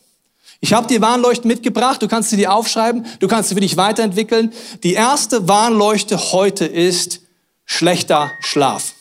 Ich 0.60 0.74
habe 0.74 0.88
dir 0.88 1.02
Warnleuchten 1.02 1.48
mitgebracht, 1.48 2.02
du 2.02 2.08
kannst 2.08 2.32
sie 2.32 2.38
dir 2.38 2.52
aufschreiben, 2.52 3.06
du 3.20 3.28
kannst 3.28 3.50
sie 3.50 3.56
für 3.56 3.62
dich 3.62 3.78
weiterentwickeln. 3.78 4.52
Die 4.84 4.94
erste 4.94 5.48
Warnleuchte 5.48 6.32
heute 6.32 6.66
ist 6.66 7.22
schlechter 7.66 8.32
Schlaf. 8.42 8.94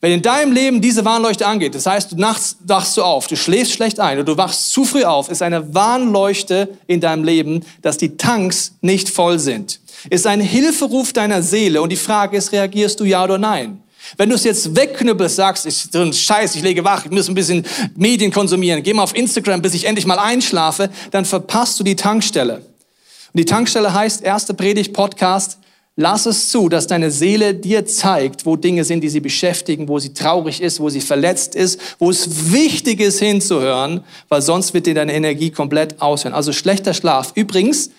Wenn 0.00 0.12
in 0.12 0.22
deinem 0.22 0.52
Leben 0.52 0.80
diese 0.80 1.04
Warnleuchte 1.04 1.46
angeht, 1.46 1.76
das 1.76 1.86
heißt, 1.86 2.10
du 2.10 2.16
nachts 2.16 2.56
wachst 2.64 2.96
du 2.96 3.04
auf, 3.04 3.28
du 3.28 3.36
schläfst 3.36 3.72
schlecht 3.72 4.00
ein 4.00 4.18
oder 4.18 4.24
du 4.24 4.36
wachst 4.36 4.72
zu 4.72 4.84
früh 4.84 5.04
auf, 5.04 5.28
ist 5.28 5.42
eine 5.42 5.74
Warnleuchte 5.74 6.76
in 6.88 7.00
deinem 7.00 7.22
Leben, 7.22 7.64
dass 7.82 7.98
die 7.98 8.16
Tanks 8.16 8.72
nicht 8.80 9.10
voll 9.10 9.38
sind. 9.38 9.78
Ist 10.10 10.26
ein 10.26 10.40
Hilferuf 10.40 11.12
deiner 11.12 11.42
Seele 11.42 11.82
und 11.82 11.90
die 11.90 11.96
Frage 11.96 12.36
ist, 12.36 12.52
reagierst 12.52 13.00
du 13.00 13.04
ja 13.04 13.24
oder 13.24 13.38
nein? 13.38 13.82
Wenn 14.16 14.28
du 14.28 14.34
es 14.34 14.44
jetzt 14.44 14.74
wegknüppelst, 14.74 15.36
sagst, 15.36 15.66
ich 15.66 15.88
so 15.90 16.00
ein 16.00 16.12
Scheiß, 16.12 16.56
ich 16.56 16.62
lege 16.62 16.84
wach, 16.84 17.04
ich 17.04 17.10
muss 17.10 17.28
ein 17.28 17.34
bisschen 17.34 17.64
Medien 17.94 18.32
konsumieren, 18.32 18.82
geh 18.82 18.92
mal 18.92 19.04
auf 19.04 19.14
Instagram, 19.14 19.62
bis 19.62 19.74
ich 19.74 19.84
endlich 19.84 20.06
mal 20.06 20.18
einschlafe, 20.18 20.90
dann 21.10 21.24
verpasst 21.24 21.78
du 21.78 21.84
die 21.84 21.96
Tankstelle. 21.96 22.56
Und 22.56 23.38
die 23.38 23.44
Tankstelle 23.44 23.94
heißt 23.94 24.22
erste 24.22 24.54
Predigt 24.54 24.92
Podcast. 24.92 25.58
Lass 25.94 26.24
es 26.24 26.48
zu, 26.48 26.70
dass 26.70 26.86
deine 26.86 27.10
Seele 27.10 27.54
dir 27.54 27.84
zeigt, 27.84 28.46
wo 28.46 28.56
Dinge 28.56 28.82
sind, 28.82 29.02
die 29.02 29.10
sie 29.10 29.20
beschäftigen, 29.20 29.88
wo 29.88 29.98
sie 29.98 30.14
traurig 30.14 30.62
ist, 30.62 30.80
wo 30.80 30.88
sie 30.88 31.02
verletzt 31.02 31.54
ist, 31.54 31.78
wo 31.98 32.10
es 32.10 32.50
wichtig 32.50 32.98
ist 33.00 33.18
hinzuhören, 33.18 34.02
weil 34.30 34.40
sonst 34.40 34.72
wird 34.72 34.86
dir 34.86 34.94
deine 34.94 35.12
Energie 35.12 35.50
komplett 35.50 36.00
aushören. 36.00 36.34
Also 36.34 36.52
schlechter 36.52 36.94
Schlaf. 36.94 37.32
Übrigens, 37.34 37.90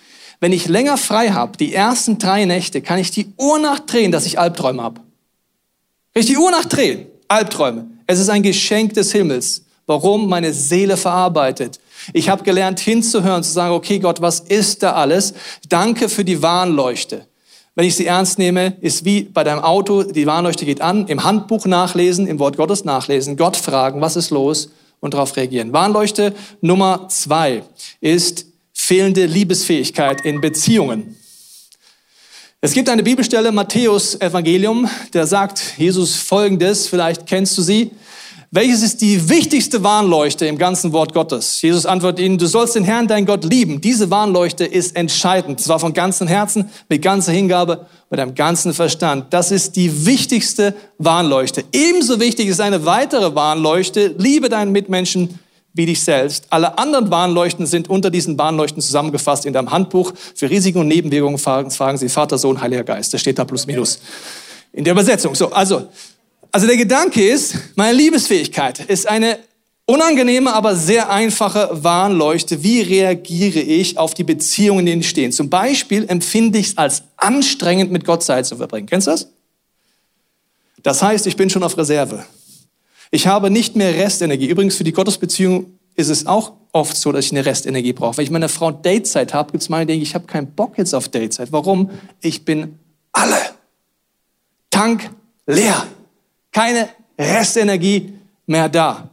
wenn 0.44 0.52
ich 0.52 0.68
länger 0.68 0.98
frei 0.98 1.30
habe, 1.30 1.56
die 1.56 1.72
ersten 1.72 2.18
drei 2.18 2.44
Nächte, 2.44 2.82
kann 2.82 2.98
ich 2.98 3.10
die 3.10 3.32
Uhr 3.38 3.58
nachdrehen, 3.58 4.12
dass 4.12 4.26
ich 4.26 4.38
Albträume 4.38 4.82
habe. 4.82 5.00
Kann 5.00 6.20
ich 6.20 6.26
die 6.26 6.36
Uhr 6.36 6.50
nachdrehen? 6.50 7.06
Albträume. 7.28 7.86
Es 8.06 8.18
ist 8.18 8.28
ein 8.28 8.42
Geschenk 8.42 8.92
des 8.92 9.10
Himmels. 9.10 9.64
Warum? 9.86 10.28
Meine 10.28 10.52
Seele 10.52 10.98
verarbeitet. 10.98 11.80
Ich 12.12 12.28
habe 12.28 12.44
gelernt 12.44 12.78
hinzuhören, 12.78 13.42
zu 13.42 13.52
sagen, 13.52 13.72
okay 13.72 13.98
Gott, 14.00 14.20
was 14.20 14.40
ist 14.40 14.82
da 14.82 14.92
alles? 14.92 15.32
Danke 15.70 16.10
für 16.10 16.26
die 16.26 16.42
Warnleuchte. 16.42 17.26
Wenn 17.74 17.86
ich 17.86 17.96
sie 17.96 18.04
ernst 18.04 18.38
nehme, 18.38 18.76
ist 18.82 19.06
wie 19.06 19.22
bei 19.22 19.44
deinem 19.44 19.60
Auto, 19.60 20.02
die 20.02 20.26
Warnleuchte 20.26 20.66
geht 20.66 20.82
an, 20.82 21.06
im 21.06 21.24
Handbuch 21.24 21.64
nachlesen, 21.64 22.26
im 22.26 22.38
Wort 22.38 22.58
Gottes 22.58 22.84
nachlesen, 22.84 23.38
Gott 23.38 23.56
fragen, 23.56 24.02
was 24.02 24.14
ist 24.14 24.28
los 24.28 24.68
und 25.00 25.14
darauf 25.14 25.34
reagieren. 25.36 25.72
Warnleuchte 25.72 26.34
Nummer 26.60 27.08
zwei 27.08 27.62
ist 28.02 28.44
fehlende 28.86 29.24
Liebesfähigkeit 29.26 30.24
in 30.26 30.40
Beziehungen. 30.40 31.16
Es 32.60 32.72
gibt 32.72 32.88
eine 32.88 33.02
Bibelstelle, 33.02 33.50
Matthäus 33.50 34.20
Evangelium, 34.20 34.88
der 35.12 35.26
sagt 35.26 35.78
Jesus 35.78 36.16
folgendes, 36.16 36.88
vielleicht 36.88 37.26
kennst 37.26 37.56
du 37.56 37.62
sie. 37.62 37.90
Welches 38.50 38.82
ist 38.82 39.00
die 39.00 39.28
wichtigste 39.28 39.82
Warnleuchte 39.82 40.46
im 40.46 40.58
ganzen 40.58 40.92
Wort 40.92 41.12
Gottes? 41.12 41.60
Jesus 41.60 41.86
antwortet 41.86 42.24
ihnen, 42.24 42.38
du 42.38 42.46
sollst 42.46 42.76
den 42.76 42.84
Herrn, 42.84 43.08
dein 43.08 43.26
Gott, 43.26 43.44
lieben. 43.44 43.80
Diese 43.80 44.10
Warnleuchte 44.10 44.64
ist 44.64 44.94
entscheidend. 44.96 45.60
Zwar 45.60 45.80
von 45.80 45.92
ganzem 45.92 46.28
Herzen, 46.28 46.70
mit 46.88 47.02
ganzer 47.02 47.32
Hingabe, 47.32 47.86
mit 48.10 48.20
einem 48.20 48.34
ganzen 48.34 48.72
Verstand. 48.72 49.32
Das 49.32 49.50
ist 49.50 49.76
die 49.76 50.06
wichtigste 50.06 50.74
Warnleuchte. 50.98 51.64
Ebenso 51.72 52.20
wichtig 52.20 52.48
ist 52.48 52.60
eine 52.60 52.84
weitere 52.84 53.34
Warnleuchte. 53.34 54.14
Liebe 54.18 54.48
deinen 54.48 54.72
Mitmenschen 54.72 55.40
wie 55.74 55.86
dich 55.86 56.02
selbst. 56.02 56.46
Alle 56.50 56.78
anderen 56.78 57.10
Warnleuchten 57.10 57.66
sind 57.66 57.90
unter 57.90 58.08
diesen 58.08 58.38
Warnleuchten 58.38 58.80
zusammengefasst 58.80 59.44
in 59.44 59.52
deinem 59.52 59.70
Handbuch. 59.70 60.12
Für 60.34 60.48
Risiken 60.48 60.78
und 60.78 60.88
Nebenwirkungen 60.88 61.38
fragen, 61.38 61.70
fragen 61.70 61.98
Sie 61.98 62.08
Vater, 62.08 62.38
Sohn, 62.38 62.60
Heiliger 62.60 62.84
Geist. 62.84 63.12
Das 63.12 63.20
steht 63.20 63.38
da 63.38 63.44
plus 63.44 63.66
minus 63.66 63.98
in 64.72 64.84
der 64.84 64.92
Übersetzung. 64.92 65.34
So, 65.34 65.50
also, 65.52 65.88
also 66.50 66.66
der 66.66 66.76
Gedanke 66.76 67.26
ist, 67.26 67.56
meine 67.74 67.96
Liebesfähigkeit 67.96 68.80
ist 68.86 69.08
eine 69.08 69.38
unangenehme, 69.86 70.52
aber 70.52 70.76
sehr 70.76 71.10
einfache 71.10 71.68
Warnleuchte. 71.72 72.62
Wie 72.62 72.80
reagiere 72.80 73.60
ich 73.60 73.98
auf 73.98 74.14
die 74.14 74.24
Beziehungen, 74.24 74.80
in 74.80 74.86
denen 74.86 75.00
ich 75.00 75.08
stehe? 75.08 75.30
Zum 75.30 75.50
Beispiel 75.50 76.06
empfinde 76.08 76.58
ich 76.58 76.68
es 76.68 76.78
als 76.78 77.02
anstrengend, 77.16 77.90
mit 77.90 78.04
Gott 78.04 78.22
Zeit 78.22 78.46
zu 78.46 78.56
verbringen. 78.56 78.86
Kennst 78.86 79.08
du 79.08 79.10
das? 79.10 79.28
Das 80.82 81.02
heißt, 81.02 81.26
ich 81.26 81.36
bin 81.36 81.50
schon 81.50 81.62
auf 81.62 81.76
Reserve. 81.76 82.24
Ich 83.10 83.26
habe 83.26 83.50
nicht 83.50 83.76
mehr 83.76 83.94
Restenergie. 83.94 84.46
Übrigens, 84.46 84.76
für 84.76 84.84
die 84.84 84.92
Gottesbeziehung 84.92 85.78
ist 85.94 86.08
es 86.08 86.26
auch 86.26 86.52
oft 86.72 86.96
so, 86.96 87.12
dass 87.12 87.26
ich 87.26 87.32
eine 87.32 87.46
Restenergie 87.46 87.92
brauche. 87.92 88.18
Wenn 88.18 88.24
ich 88.24 88.30
meine 88.30 88.48
Frau 88.48 88.70
Datezeit 88.70 89.32
habe, 89.32 89.52
gibt 89.52 89.62
es 89.62 89.68
mal, 89.68 89.86
denke 89.86 90.02
ich, 90.02 90.14
habe 90.14 90.26
keinen 90.26 90.48
Bock 90.48 90.76
jetzt 90.76 90.94
auf 90.94 91.08
Datezeit. 91.08 91.52
Warum? 91.52 91.90
Ich 92.20 92.44
bin 92.44 92.78
alle. 93.12 93.36
Tank 94.70 95.10
leer. 95.46 95.86
Keine 96.50 96.88
Restenergie 97.18 98.14
mehr 98.46 98.68
da. 98.68 99.10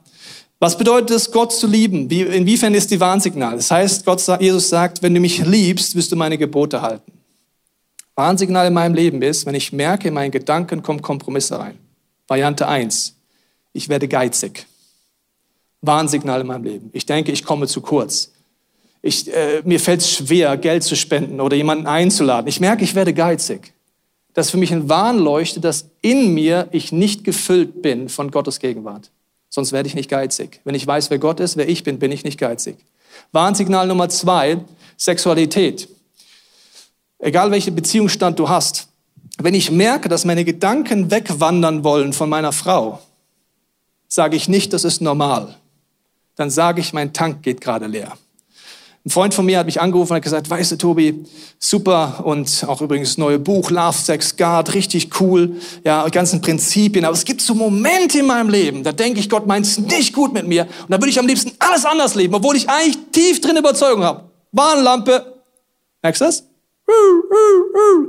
Was 0.59 0.77
bedeutet 0.77 1.11
es, 1.11 1.31
Gott 1.31 1.53
zu 1.53 1.67
lieben? 1.67 2.09
Wie, 2.09 2.21
inwiefern 2.21 2.73
ist 2.73 2.91
die 2.91 2.99
Warnsignal? 2.99 3.55
Das 3.55 3.71
heißt, 3.71 4.05
Gott, 4.05 4.23
Jesus 4.39 4.69
sagt, 4.69 5.01
wenn 5.01 5.13
du 5.13 5.19
mich 5.19 5.43
liebst, 5.43 5.95
wirst 5.95 6.11
du 6.11 6.15
meine 6.15 6.37
Gebote 6.37 6.81
halten. 6.81 7.11
Warnsignal 8.15 8.67
in 8.67 8.73
meinem 8.73 8.93
Leben 8.93 9.21
ist, 9.21 9.45
wenn 9.45 9.55
ich 9.55 9.71
merke, 9.71 10.09
in 10.09 10.13
meinen 10.13 10.31
Gedanken 10.31 10.83
kommen 10.83 11.01
Kompromisse 11.01 11.57
rein. 11.59 11.77
Variante 12.27 12.67
1 12.67 13.15
ich 13.73 13.89
werde 13.89 14.07
geizig. 14.07 14.65
Warnsignal 15.81 16.41
in 16.41 16.47
meinem 16.47 16.63
Leben. 16.63 16.89
Ich 16.93 17.05
denke, 17.05 17.31
ich 17.31 17.43
komme 17.43 17.67
zu 17.67 17.81
kurz. 17.81 18.31
Ich, 19.01 19.33
äh, 19.33 19.61
mir 19.65 19.79
fällt 19.79 20.01
es 20.01 20.11
schwer, 20.11 20.57
Geld 20.57 20.83
zu 20.83 20.95
spenden 20.95 21.41
oder 21.41 21.55
jemanden 21.55 21.87
einzuladen. 21.87 22.47
Ich 22.47 22.59
merke, 22.59 22.83
ich 22.83 22.93
werde 22.93 23.13
geizig. 23.13 23.73
Das 24.33 24.47
ist 24.47 24.51
für 24.51 24.57
mich 24.57 24.71
ein 24.71 24.87
Warnleuchte, 24.87 25.59
dass 25.59 25.89
in 26.01 26.33
mir 26.33 26.67
ich 26.71 26.91
nicht 26.91 27.23
gefüllt 27.23 27.81
bin 27.81 28.09
von 28.09 28.31
Gottes 28.31 28.59
Gegenwart. 28.59 29.09
Sonst 29.49 29.71
werde 29.71 29.87
ich 29.89 29.95
nicht 29.95 30.09
geizig. 30.09 30.61
Wenn 30.63 30.75
ich 30.75 30.87
weiß, 30.87 31.09
wer 31.09 31.19
Gott 31.19 31.39
ist, 31.39 31.57
wer 31.57 31.67
ich 31.67 31.83
bin, 31.83 31.99
bin 31.99 32.11
ich 32.11 32.23
nicht 32.23 32.39
geizig. 32.39 32.77
Warnsignal 33.31 33.87
Nummer 33.87 34.07
zwei, 34.07 34.59
Sexualität. 34.97 35.89
Egal 37.19 37.51
welchen 37.51 37.75
Beziehungsstand 37.75 38.39
du 38.39 38.47
hast. 38.47 38.87
Wenn 39.37 39.53
ich 39.53 39.71
merke, 39.71 40.07
dass 40.09 40.25
meine 40.25 40.45
Gedanken 40.45 41.11
wegwandern 41.11 41.83
wollen 41.83 42.13
von 42.13 42.29
meiner 42.29 42.51
Frau, 42.51 42.99
sage 44.11 44.35
ich 44.35 44.49
nicht, 44.49 44.73
das 44.73 44.83
ist 44.83 45.01
normal. 45.01 45.55
Dann 46.35 46.49
sage 46.49 46.81
ich, 46.81 46.91
mein 46.91 47.13
Tank 47.13 47.43
geht 47.43 47.61
gerade 47.61 47.87
leer. 47.87 48.17
Ein 49.03 49.09
Freund 49.09 49.33
von 49.33 49.45
mir 49.45 49.57
hat 49.57 49.65
mich 49.65 49.81
angerufen 49.81 50.11
und 50.11 50.17
hat 50.17 50.23
gesagt, 50.23 50.49
weißt 50.49 50.73
du, 50.73 50.75
Tobi, 50.77 51.25
super 51.57 52.21
und 52.23 52.65
auch 52.67 52.81
übrigens 52.81 53.17
neue 53.17 53.39
Buch, 53.39 53.71
Love, 53.71 53.97
Sex, 53.97 54.35
God, 54.37 54.73
richtig 54.73 55.19
cool, 55.19 55.55
ja, 55.83 56.07
ganzen 56.09 56.41
Prinzipien. 56.41 57.05
Aber 57.05 57.15
es 57.15 57.25
gibt 57.25 57.41
so 57.41 57.55
Momente 57.55 58.19
in 58.19 58.27
meinem 58.27 58.49
Leben, 58.49 58.83
da 58.83 58.91
denke 58.91 59.19
ich, 59.19 59.29
Gott 59.29 59.47
meint 59.47 59.65
es 59.65 59.79
nicht 59.79 60.13
gut 60.13 60.33
mit 60.33 60.45
mir. 60.45 60.63
Und 60.63 60.91
da 60.91 60.97
würde 60.97 61.09
ich 61.09 61.17
am 61.17 61.25
liebsten 61.25 61.53
alles 61.57 61.85
anders 61.85 62.13
leben, 62.13 62.35
obwohl 62.35 62.55
ich 62.55 62.69
eigentlich 62.69 62.97
tief 63.11 63.41
drin 63.41 63.57
Überzeugung 63.57 64.03
habe. 64.03 64.25
Warnlampe. 64.51 65.41
Merkst 66.03 66.21
du 66.21 66.25
das? 66.25 66.43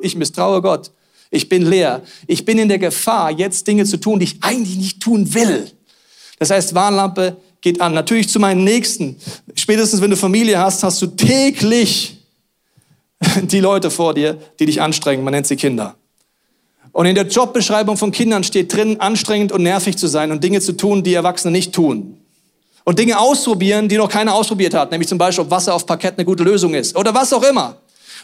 Ich 0.03 0.17
misstraue 0.17 0.61
Gott. 0.61 0.91
Ich 1.31 1.49
bin 1.49 1.62
leer. 1.62 2.03
Ich 2.27 2.45
bin 2.45 2.59
in 2.59 2.69
der 2.69 2.79
Gefahr, 2.79 3.31
jetzt 3.31 3.67
Dinge 3.67 3.85
zu 3.87 3.99
tun, 3.99 4.19
die 4.19 4.25
ich 4.25 4.43
eigentlich 4.43 4.77
nicht 4.77 5.01
tun 5.01 5.33
will. 5.33 5.71
Das 6.42 6.50
heißt, 6.50 6.74
Warnlampe 6.74 7.37
geht 7.61 7.81
an. 7.81 7.94
Natürlich 7.94 8.28
zu 8.28 8.40
meinen 8.40 8.64
Nächsten. 8.64 9.16
Spätestens 9.55 10.02
wenn 10.02 10.11
du 10.11 10.16
Familie 10.16 10.59
hast, 10.59 10.83
hast 10.83 11.00
du 11.00 11.07
täglich 11.07 12.16
die 13.42 13.61
Leute 13.61 13.92
vor 13.92 14.12
dir, 14.12 14.38
die 14.59 14.66
dich 14.66 14.83
anstrengen. 14.83 15.22
Man 15.22 15.35
nennt 15.35 15.46
sie 15.46 15.55
Kinder. 15.55 15.94
Und 16.90 17.07
in 17.07 17.14
der 17.14 17.28
Jobbeschreibung 17.28 17.96
von 17.96 18.11
Kindern 18.11 18.42
steht 18.42 18.74
drin, 18.74 18.98
anstrengend 18.98 19.52
und 19.52 19.62
nervig 19.62 19.96
zu 19.96 20.09
sein 20.09 20.33
und 20.33 20.42
Dinge 20.42 20.61
zu 20.61 20.72
tun, 20.72 21.05
die 21.05 21.14
Erwachsene 21.14 21.52
nicht 21.52 21.72
tun. 21.72 22.18
Und 22.83 22.98
Dinge 22.98 23.20
ausprobieren, 23.20 23.88
die 23.88 23.96
noch 23.96 24.09
keiner 24.09 24.35
ausprobiert 24.35 24.74
hat. 24.74 24.90
Nämlich 24.90 25.09
zum 25.09 25.18
Beispiel, 25.18 25.44
ob 25.44 25.50
Wasser 25.52 25.74
auf 25.74 25.87
Parkett 25.87 26.14
eine 26.18 26.24
gute 26.24 26.42
Lösung 26.42 26.74
ist. 26.74 26.96
Oder 26.96 27.14
was 27.14 27.33
auch 27.33 27.44
immer. 27.44 27.76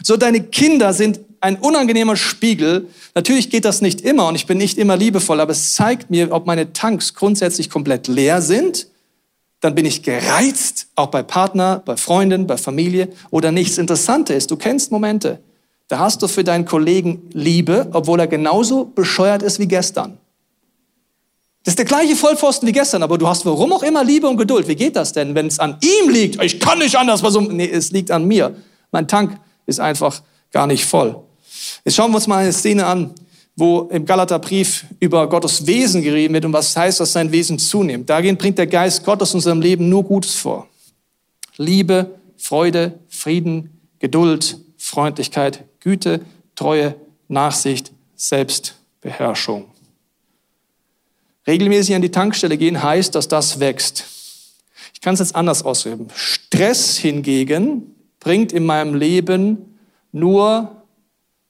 So, 0.03 0.17
deine 0.17 0.41
Kinder 0.43 0.93
sind 0.93 1.19
ein 1.41 1.57
unangenehmer 1.57 2.15
Spiegel. 2.15 2.87
Natürlich 3.15 3.49
geht 3.49 3.65
das 3.65 3.81
nicht 3.81 4.01
immer 4.01 4.27
und 4.27 4.35
ich 4.35 4.45
bin 4.45 4.57
nicht 4.57 4.77
immer 4.77 4.97
liebevoll, 4.97 5.39
aber 5.39 5.51
es 5.51 5.73
zeigt 5.73 6.09
mir, 6.09 6.31
ob 6.31 6.45
meine 6.45 6.73
Tanks 6.73 7.13
grundsätzlich 7.13 7.69
komplett 7.69 8.07
leer 8.07 8.41
sind. 8.41 8.87
Dann 9.61 9.75
bin 9.75 9.85
ich 9.85 10.03
gereizt, 10.03 10.87
auch 10.95 11.07
bei 11.07 11.21
Partner, 11.21 11.81
bei 11.83 11.97
Freunden, 11.97 12.47
bei 12.47 12.57
Familie 12.57 13.09
oder 13.29 13.51
nichts. 13.51 13.77
Interessante 13.77 14.33
ist, 14.33 14.51
du 14.51 14.55
kennst 14.55 14.91
Momente, 14.91 15.39
da 15.89 15.99
hast 15.99 16.21
du 16.21 16.27
für 16.27 16.43
deinen 16.43 16.65
Kollegen 16.65 17.29
Liebe, 17.33 17.87
obwohl 17.93 18.19
er 18.19 18.27
genauso 18.27 18.85
bescheuert 18.85 19.43
ist 19.43 19.59
wie 19.59 19.67
gestern. 19.67 20.17
Das 21.63 21.73
ist 21.73 21.79
der 21.79 21.85
gleiche 21.85 22.15
Vollpfosten 22.15 22.67
wie 22.67 22.71
gestern, 22.71 23.03
aber 23.03 23.17
du 23.17 23.27
hast 23.27 23.45
warum 23.45 23.73
auch 23.73 23.83
immer 23.83 24.03
Liebe 24.03 24.29
und 24.29 24.37
Geduld. 24.37 24.67
Wie 24.67 24.75
geht 24.75 24.95
das 24.95 25.11
denn, 25.11 25.35
wenn 25.35 25.47
es 25.47 25.59
an 25.59 25.77
ihm 25.81 26.09
liegt? 26.09 26.41
Ich 26.41 26.59
kann 26.59 26.79
nicht 26.79 26.95
anders. 26.95 27.21
Was 27.21 27.35
um, 27.35 27.47
nee, 27.47 27.69
es 27.69 27.91
liegt 27.91 28.11
an 28.11 28.25
mir. 28.25 28.55
Mein 28.91 29.07
Tank 29.07 29.37
ist 29.69 29.79
einfach 29.79 30.21
gar 30.51 30.67
nicht 30.67 30.85
voll. 30.85 31.21
Jetzt 31.85 31.95
schauen 31.95 32.11
wir 32.11 32.15
uns 32.15 32.27
mal 32.27 32.37
eine 32.37 32.53
Szene 32.53 32.85
an, 32.85 33.13
wo 33.55 33.81
im 33.91 34.05
Galaterbrief 34.05 34.85
über 34.99 35.27
Gottes 35.27 35.65
Wesen 35.67 36.01
geredet 36.01 36.33
wird 36.33 36.45
und 36.45 36.53
was 36.53 36.75
heißt, 36.75 36.99
dass 36.99 37.11
sein 37.13 37.31
Wesen 37.31 37.59
zunimmt. 37.59 38.09
Dagegen 38.09 38.37
bringt 38.37 38.57
der 38.57 38.67
Geist 38.67 39.03
Gottes 39.03 39.33
unserem 39.33 39.61
Leben 39.61 39.89
nur 39.89 40.03
Gutes 40.03 40.35
vor. 40.35 40.67
Liebe, 41.57 42.15
Freude, 42.37 42.99
Frieden, 43.09 43.81
Geduld, 43.99 44.57
Freundlichkeit, 44.77 45.65
Güte, 45.81 46.21
Treue, 46.55 46.95
Nachsicht, 47.27 47.91
Selbstbeherrschung. 48.15 49.65
Regelmäßig 51.45 51.95
an 51.95 52.01
die 52.01 52.11
Tankstelle 52.11 52.57
gehen 52.57 52.81
heißt, 52.81 53.13
dass 53.13 53.27
das 53.27 53.59
wächst. 53.59 54.05
Ich 54.93 55.01
kann 55.01 55.13
es 55.13 55.19
jetzt 55.19 55.35
anders 55.35 55.63
ausüben. 55.63 56.07
Stress 56.13 56.97
hingegen 56.97 57.95
bringt 58.19 58.51
in 58.51 58.65
meinem 58.65 58.95
Leben 58.95 59.79
nur 60.11 60.83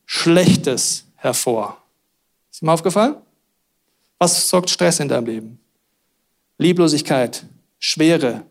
Schlechtes 0.05 1.05
hervor. 1.15 1.77
Ist 2.51 2.63
mir 2.63 2.71
aufgefallen? 2.71 3.15
Was 4.17 4.49
sorgt 4.49 4.69
Stress 4.69 4.99
in 4.99 5.07
deinem 5.07 5.25
Leben? 5.25 5.59
Lieblosigkeit, 6.57 7.45
Schwere, 7.79 8.43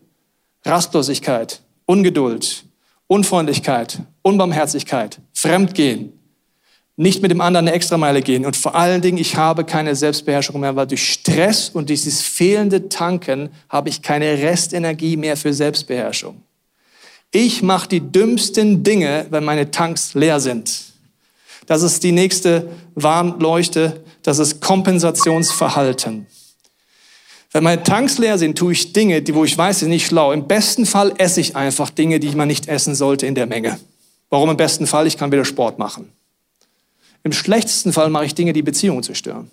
Rastlosigkeit, 0.65 1.61
Ungeduld, 1.85 2.65
Unfreundlichkeit, 3.07 3.99
Unbarmherzigkeit, 4.21 5.19
Fremdgehen, 5.33 6.13
nicht 6.95 7.21
mit 7.21 7.31
dem 7.31 7.39
anderen 7.39 7.67
eine 7.67 7.75
Extrameile 7.75 8.21
gehen 8.21 8.45
und 8.45 8.57
vor 8.57 8.75
allen 8.75 9.01
Dingen, 9.01 9.17
ich 9.17 9.37
habe 9.37 9.63
keine 9.63 9.95
Selbstbeherrschung 9.95 10.59
mehr, 10.59 10.75
weil 10.75 10.87
durch 10.87 11.13
Stress 11.13 11.69
und 11.69 11.89
dieses 11.89 12.21
fehlende 12.21 12.89
Tanken 12.89 13.49
habe 13.69 13.89
ich 13.89 14.01
keine 14.01 14.37
Restenergie 14.39 15.15
mehr 15.15 15.37
für 15.37 15.53
Selbstbeherrschung. 15.53 16.43
Ich 17.31 17.61
mache 17.61 17.87
die 17.87 17.99
dümmsten 17.99 18.83
Dinge, 18.83 19.27
wenn 19.29 19.43
meine 19.43 19.69
Tanks 19.71 20.13
leer 20.15 20.39
sind. 20.39 20.89
Das 21.67 21.83
ist 21.83 22.03
die 22.03 22.11
nächste 22.11 22.69
Warnleuchte, 22.95 24.03
das 24.23 24.39
ist 24.39 24.61
Kompensationsverhalten. 24.61 26.25
Wenn 27.51 27.63
meine 27.63 27.83
Tanks 27.83 28.17
leer 28.17 28.37
sind, 28.37 28.57
tue 28.57 28.73
ich 28.73 28.93
Dinge, 28.93 29.21
die, 29.21 29.33
wo 29.33 29.43
ich 29.43 29.57
weiß, 29.57 29.79
sind 29.79 29.89
nicht 29.89 30.07
schlau. 30.07 30.31
Im 30.31 30.47
besten 30.47 30.85
Fall 30.85 31.13
esse 31.17 31.41
ich 31.41 31.55
einfach 31.55 31.89
Dinge, 31.89 32.19
die 32.19 32.35
man 32.35 32.47
nicht 32.47 32.67
essen 32.67 32.95
sollte 32.95 33.25
in 33.25 33.35
der 33.35 33.47
Menge. 33.47 33.79
Warum 34.29 34.49
im 34.49 34.57
besten 34.57 34.87
Fall? 34.87 35.07
Ich 35.07 35.17
kann 35.17 35.31
wieder 35.31 35.45
Sport 35.45 35.79
machen. 35.79 36.11
Im 37.23 37.31
schlechtesten 37.31 37.91
Fall 37.91 38.09
mache 38.09 38.25
ich 38.25 38.35
Dinge, 38.35 38.53
die 38.53 38.61
Beziehungen 38.61 39.03
zerstören. 39.03 39.49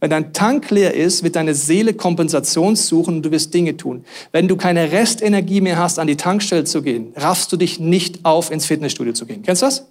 Wenn 0.00 0.10
dein 0.10 0.32
Tank 0.32 0.70
leer 0.70 0.94
ist, 0.94 1.22
wird 1.22 1.36
deine 1.36 1.54
Seele 1.54 1.92
Kompensation 1.92 2.74
suchen 2.74 3.16
und 3.16 3.22
du 3.22 3.30
wirst 3.30 3.52
Dinge 3.52 3.76
tun. 3.76 4.04
Wenn 4.32 4.48
du 4.48 4.56
keine 4.56 4.92
Restenergie 4.92 5.60
mehr 5.60 5.78
hast, 5.78 5.98
an 5.98 6.06
die 6.06 6.16
Tankstelle 6.16 6.64
zu 6.64 6.82
gehen, 6.82 7.12
raffst 7.16 7.52
du 7.52 7.56
dich 7.56 7.78
nicht 7.78 8.24
auf, 8.24 8.50
ins 8.50 8.64
Fitnessstudio 8.64 9.12
zu 9.12 9.26
gehen. 9.26 9.42
Kennst 9.42 9.60
du 9.60 9.66
das? 9.66 9.86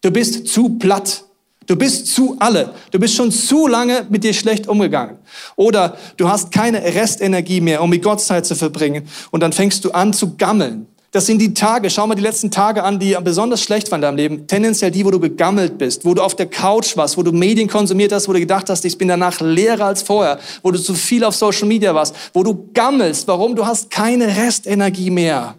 Du 0.00 0.10
bist 0.10 0.48
zu 0.48 0.70
platt. 0.78 1.24
Du 1.66 1.76
bist 1.76 2.08
zu 2.08 2.36
alle. 2.38 2.74
Du 2.90 2.98
bist 2.98 3.14
schon 3.14 3.30
zu 3.32 3.66
lange 3.66 4.06
mit 4.08 4.24
dir 4.24 4.34
schlecht 4.34 4.68
umgegangen. 4.68 5.18
Oder 5.56 5.96
du 6.16 6.28
hast 6.28 6.52
keine 6.52 6.82
Restenergie 6.82 7.60
mehr, 7.60 7.82
um 7.82 7.90
mit 7.90 8.02
Gott 8.02 8.20
Zeit 8.20 8.46
zu 8.46 8.54
verbringen. 8.54 9.08
Und 9.30 9.42
dann 9.42 9.52
fängst 9.52 9.84
du 9.84 9.90
an 9.90 10.12
zu 10.12 10.36
gammeln. 10.36 10.86
Das 11.16 11.24
sind 11.24 11.40
die 11.40 11.54
Tage, 11.54 11.88
schau 11.88 12.06
mal 12.06 12.14
die 12.14 12.20
letzten 12.20 12.50
Tage 12.50 12.84
an, 12.84 12.98
die 12.98 13.16
besonders 13.24 13.62
schlecht 13.62 13.90
waren 13.90 14.00
in 14.00 14.02
deinem 14.02 14.16
Leben. 14.18 14.46
Tendenziell 14.46 14.90
die, 14.90 15.02
wo 15.02 15.10
du 15.10 15.18
gegammelt 15.18 15.78
bist, 15.78 16.04
wo 16.04 16.12
du 16.12 16.20
auf 16.20 16.36
der 16.36 16.44
Couch 16.44 16.94
warst, 16.94 17.16
wo 17.16 17.22
du 17.22 17.32
Medien 17.32 17.68
konsumiert 17.68 18.12
hast, 18.12 18.28
wo 18.28 18.34
du 18.34 18.38
gedacht 18.38 18.68
hast, 18.68 18.84
ich 18.84 18.98
bin 18.98 19.08
danach 19.08 19.40
leerer 19.40 19.86
als 19.86 20.02
vorher, 20.02 20.38
wo 20.62 20.70
du 20.72 20.78
zu 20.78 20.92
viel 20.92 21.24
auf 21.24 21.34
Social 21.34 21.68
Media 21.68 21.94
warst, 21.94 22.14
wo 22.34 22.42
du 22.42 22.68
gammelst. 22.74 23.26
Warum? 23.28 23.56
Du 23.56 23.64
hast 23.64 23.88
keine 23.88 24.26
Restenergie 24.26 25.08
mehr. 25.08 25.54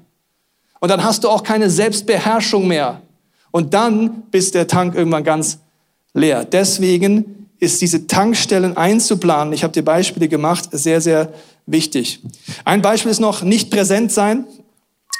Und 0.80 0.90
dann 0.90 1.04
hast 1.04 1.24
du 1.24 1.30
auch 1.30 1.42
keine 1.42 1.72
Selbstbeherrschung 1.72 2.68
mehr. 2.68 3.02
Und 3.50 3.74
dann 3.74 4.26
bist 4.30 4.54
der 4.54 4.68
Tank 4.68 4.94
irgendwann 4.94 5.24
ganz 5.24 5.58
leer. 6.14 6.46
Deswegen 6.46 7.48
ist 7.60 7.82
diese 7.82 8.06
Tankstellen 8.06 8.78
einzuplanen, 8.78 9.54
ich 9.54 9.64
habe 9.64 9.74
dir 9.74 9.84
Beispiele 9.84 10.28
gemacht, 10.28 10.70
sehr, 10.72 11.02
sehr 11.02 11.34
wichtig. 11.66 12.22
Ein 12.64 12.84
Beispiel 12.84 13.10
ist 13.10 13.20
noch 13.20 13.42
nicht 13.42 13.72
präsent 13.72 14.12
sein. 14.12 14.46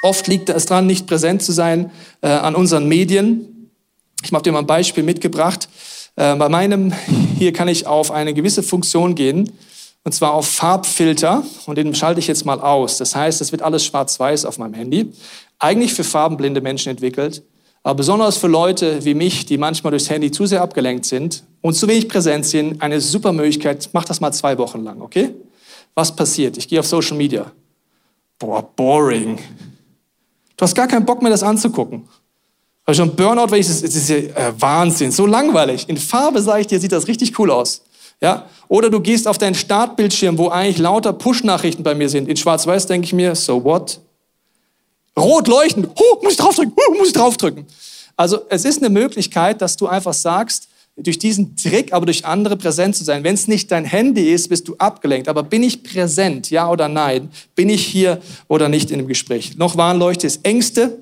Oft 0.02 0.26
liegt 0.28 0.48
es 0.48 0.66
dran, 0.66 0.86
nicht 0.86 1.06
präsent 1.06 1.42
zu 1.42 1.52
sein 1.52 1.90
äh, 2.20 2.28
an 2.28 2.54
unseren 2.54 2.86
Medien. 2.86 3.70
Ich 4.22 4.32
habe 4.32 4.42
dir 4.42 4.52
mal 4.52 4.60
ein 4.60 4.66
Beispiel 4.66 5.02
mitgebracht. 5.02 5.68
Äh, 6.16 6.36
bei 6.36 6.48
meinem, 6.48 6.92
hier 7.38 7.52
kann 7.52 7.68
ich 7.68 7.86
auf 7.86 8.10
eine 8.10 8.34
gewisse 8.34 8.62
Funktion 8.62 9.14
gehen, 9.14 9.52
und 10.04 10.12
zwar 10.12 10.32
auf 10.32 10.48
Farbfilter, 10.48 11.42
und 11.66 11.76
den 11.76 11.94
schalte 11.94 12.20
ich 12.20 12.26
jetzt 12.26 12.46
mal 12.46 12.60
aus. 12.60 12.98
Das 12.98 13.14
heißt, 13.14 13.40
es 13.40 13.52
wird 13.52 13.62
alles 13.62 13.84
schwarz-weiß 13.84 14.44
auf 14.44 14.58
meinem 14.58 14.74
Handy. 14.74 15.12
Eigentlich 15.58 15.92
für 15.92 16.04
farbenblinde 16.04 16.60
Menschen 16.60 16.90
entwickelt. 16.90 17.42
Aber 17.82 17.94
besonders 17.94 18.36
für 18.36 18.48
Leute 18.48 19.04
wie 19.04 19.14
mich, 19.14 19.46
die 19.46 19.58
manchmal 19.58 19.90
durchs 19.90 20.10
Handy 20.10 20.30
zu 20.30 20.46
sehr 20.46 20.62
abgelenkt 20.62 21.04
sind 21.04 21.44
und 21.60 21.74
zu 21.74 21.88
wenig 21.88 22.08
präsent 22.08 22.46
sind, 22.46 22.82
eine 22.82 23.00
super 23.00 23.32
Möglichkeit. 23.32 23.90
Mach 23.92 24.04
das 24.04 24.20
mal 24.20 24.32
zwei 24.32 24.58
Wochen 24.58 24.82
lang, 24.82 25.00
okay? 25.00 25.30
Was 25.94 26.14
passiert? 26.14 26.56
Ich 26.58 26.68
gehe 26.68 26.80
auf 26.80 26.86
Social 26.86 27.16
Media. 27.16 27.50
Boah, 28.38 28.62
boring. 28.62 29.38
Du 30.58 30.64
hast 30.64 30.74
gar 30.74 30.88
keinen 30.88 31.06
Bock 31.06 31.22
mehr, 31.22 31.30
das 31.30 31.42
anzugucken. 31.42 32.06
Habe 32.84 32.94
schon 32.94 33.14
Burnout, 33.14 33.50
weil 33.50 33.60
ich 33.60 33.68
das, 33.68 33.80
das 33.80 33.94
ist 33.94 34.08
ja 34.08 34.16
äh, 34.16 34.52
Wahnsinn, 34.58 35.12
so 35.12 35.24
langweilig. 35.24 35.88
In 35.88 35.96
Farbe 35.96 36.42
sage 36.42 36.62
ich 36.62 36.66
dir, 36.66 36.80
sieht 36.80 36.92
das 36.92 37.06
richtig 37.06 37.38
cool 37.38 37.50
aus. 37.50 37.82
Ja? 38.20 38.46
Oder 38.66 38.90
du 38.90 39.00
gehst 39.00 39.28
auf 39.28 39.38
deinen 39.38 39.54
Startbildschirm, 39.54 40.36
wo 40.36 40.48
eigentlich 40.48 40.78
lauter 40.78 41.12
Push-Nachrichten 41.12 41.84
bei 41.84 41.94
mir 41.94 42.08
sind. 42.08 42.28
In 42.28 42.36
Schwarz-Weiß 42.36 42.86
denke 42.86 43.04
ich 43.04 43.12
mir, 43.12 43.36
so 43.36 43.62
what? 43.62 44.00
Rot 45.16 45.46
leuchten. 45.46 45.86
Huh, 45.86 46.18
muss 46.22 46.32
ich 46.32 46.38
draufdrücken? 46.38 46.72
Huh, 46.76 46.94
muss 46.98 47.08
ich 47.08 47.14
draufdrücken? 47.14 47.66
Also 48.16 48.40
es 48.48 48.64
ist 48.64 48.78
eine 48.78 48.90
Möglichkeit, 48.90 49.62
dass 49.62 49.76
du 49.76 49.86
einfach 49.86 50.12
sagst, 50.12 50.68
durch 51.00 51.18
diesen 51.18 51.56
Trick, 51.56 51.92
aber 51.92 52.06
durch 52.06 52.24
andere 52.24 52.56
präsent 52.56 52.96
zu 52.96 53.04
sein. 53.04 53.24
Wenn 53.24 53.34
es 53.34 53.48
nicht 53.48 53.70
dein 53.70 53.84
Handy 53.84 54.32
ist, 54.32 54.48
bist 54.48 54.66
du 54.68 54.76
abgelenkt. 54.76 55.28
Aber 55.28 55.42
bin 55.42 55.62
ich 55.62 55.82
präsent, 55.82 56.50
ja 56.50 56.68
oder 56.68 56.88
nein? 56.88 57.30
Bin 57.54 57.68
ich 57.68 57.86
hier 57.86 58.20
oder 58.48 58.68
nicht 58.68 58.90
in 58.90 58.98
dem 58.98 59.08
Gespräch? 59.08 59.56
Noch 59.56 59.76
Warnleuchte 59.76 60.26
ist 60.26 60.44
Ängste. 60.44 60.98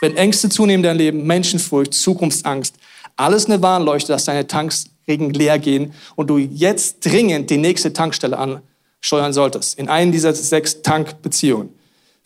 Wenn 0.00 0.16
Ängste 0.16 0.48
zunehmen 0.48 0.84
in 0.84 0.88
deinem 0.88 0.98
Leben, 0.98 1.26
Menschenfurcht, 1.26 1.94
Zukunftsangst, 1.94 2.76
alles 3.16 3.46
eine 3.46 3.60
Warnleuchte, 3.62 4.12
dass 4.12 4.26
deine 4.26 4.46
Tanks 4.46 4.86
leer 5.06 5.58
gehen 5.58 5.94
und 6.16 6.28
du 6.28 6.36
jetzt 6.38 7.04
dringend 7.04 7.48
die 7.50 7.56
nächste 7.56 7.92
Tankstelle 7.92 8.38
ansteuern 8.38 9.32
solltest. 9.32 9.78
In 9.78 9.88
einen 9.88 10.12
dieser 10.12 10.34
sechs 10.34 10.82
Tankbeziehungen. 10.82 11.70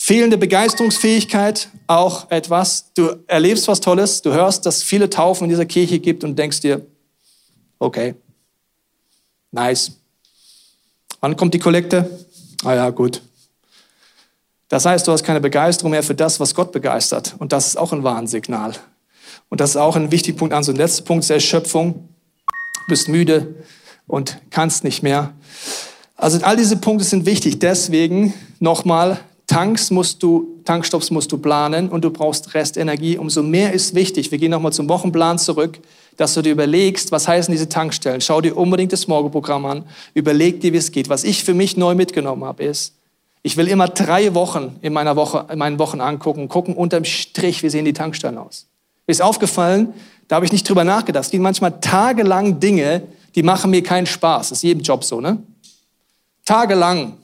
Fehlende 0.05 0.37
Begeisterungsfähigkeit, 0.37 1.69
auch 1.87 2.29
etwas. 2.29 2.93
Du 2.95 3.23
erlebst 3.29 3.69
was 3.69 3.79
Tolles, 3.79 4.21
du 4.21 4.33
hörst, 4.33 4.67
dass 4.67 4.79
es 4.79 4.83
viele 4.83 5.09
Taufen 5.09 5.45
in 5.45 5.51
dieser 5.51 5.65
Kirche 5.65 6.01
gibt 6.01 6.25
und 6.25 6.37
denkst 6.37 6.59
dir, 6.59 6.85
okay, 7.79 8.17
nice. 9.53 9.93
Wann 11.21 11.37
kommt 11.37 11.55
die 11.55 11.61
Kollekte? 11.61 12.19
Ah 12.65 12.75
ja, 12.75 12.91
gut. 12.91 13.23
Das 14.69 14.87
heißt, 14.87 15.07
du 15.07 15.13
hast 15.13 15.23
keine 15.23 15.41
Begeisterung 15.41 15.93
mehr 15.93 16.03
für 16.03 16.17
das, 16.17 16.41
was 16.41 16.53
Gott 16.53 16.73
begeistert. 16.73 17.37
Und 17.39 17.53
das 17.53 17.69
ist 17.69 17.77
auch 17.77 17.93
ein 17.93 18.03
Warnsignal. 18.03 18.75
Und 19.51 19.61
das 19.61 19.71
ist 19.71 19.77
auch 19.77 19.95
ein 19.95 20.11
wichtiger 20.11 20.37
Punkt. 20.37 20.53
Also, 20.53 20.73
der 20.73 20.85
letzte 20.85 21.05
Punkt 21.05 21.23
ist 21.23 21.31
Erschöpfung. 21.31 22.09
Du 22.49 22.89
bist 22.89 23.07
müde 23.09 23.55
und 24.09 24.41
kannst 24.51 24.83
nicht 24.83 25.05
mehr. 25.05 25.33
Also, 26.17 26.41
all 26.43 26.57
diese 26.57 26.77
Punkte 26.77 27.05
sind 27.05 27.25
wichtig. 27.25 27.61
Deswegen 27.61 28.35
nochmal, 28.59 29.21
Tanks 29.53 29.91
musst 29.91 30.23
du, 30.23 30.49
Tankstops 30.65 31.11
musst 31.11 31.31
du 31.31 31.37
planen 31.37 31.91
und 31.91 32.03
du 32.03 32.11
brauchst 32.11 32.55
Restenergie. 32.55 33.19
Umso 33.19 33.43
mehr 33.43 33.75
ist 33.75 33.95
wichtig, 33.95 34.31
wir 34.31 34.39
gehen 34.39 34.51
nochmal 34.51 34.73
zum 34.73 34.89
Wochenplan 34.89 35.39
zurück, 35.39 35.79
dass 36.17 36.33
du 36.33 36.41
dir 36.41 36.53
überlegst, 36.53 37.13
was 37.13 37.29
heißen 37.29 37.53
diese 37.53 37.69
Tankstellen. 37.69 38.23
Schau 38.23 38.41
dir 38.41 38.57
unbedingt 38.57 38.95
das 38.95 39.09
Morgenprogramm 39.09 39.67
an, 39.67 39.85
überleg 40.15 40.63
dir, 40.63 40.73
wie 40.73 40.79
es 40.79 40.91
geht. 40.91 41.11
Was 41.11 41.23
ich 41.23 41.45
für 41.45 41.53
mich 41.53 41.77
neu 41.77 41.95
mitgenommen 41.95 42.45
habe, 42.45 42.65
ist, 42.65 42.95
ich 43.43 43.59
will 43.59 43.69
immer 43.69 43.89
drei 43.89 44.33
Wochen 44.33 44.77
in 44.81 44.95
meiner 44.95 45.17
Woche, 45.17 45.47
in 45.53 45.59
meinen 45.59 45.79
Wochen 45.79 46.01
angucken, 46.01 46.49
gucken 46.49 46.75
unterm 46.75 47.05
Strich, 47.05 47.63
wie 47.63 47.69
sehen 47.69 47.85
die 47.85 47.93
Tankstellen 47.93 48.39
aus. 48.39 48.69
Mir 49.07 49.13
ist 49.13 49.21
aufgefallen, 49.21 49.93
da 50.29 50.37
habe 50.37 50.47
ich 50.47 50.53
nicht 50.53 50.67
drüber 50.67 50.85
nachgedacht. 50.85 51.27
Es 51.27 51.31
gibt 51.31 51.43
manchmal 51.43 51.79
tagelang 51.79 52.59
Dinge, 52.59 53.03
die 53.35 53.43
machen 53.43 53.71
mir 53.71 53.83
keinen 53.83 54.07
Spaß. 54.07 54.49
Das 54.49 54.59
ist 54.59 54.63
jedem 54.63 54.83
Job 54.83 55.05
so, 55.05 55.21
ne? 55.21 55.43
Tagelang 56.47 57.19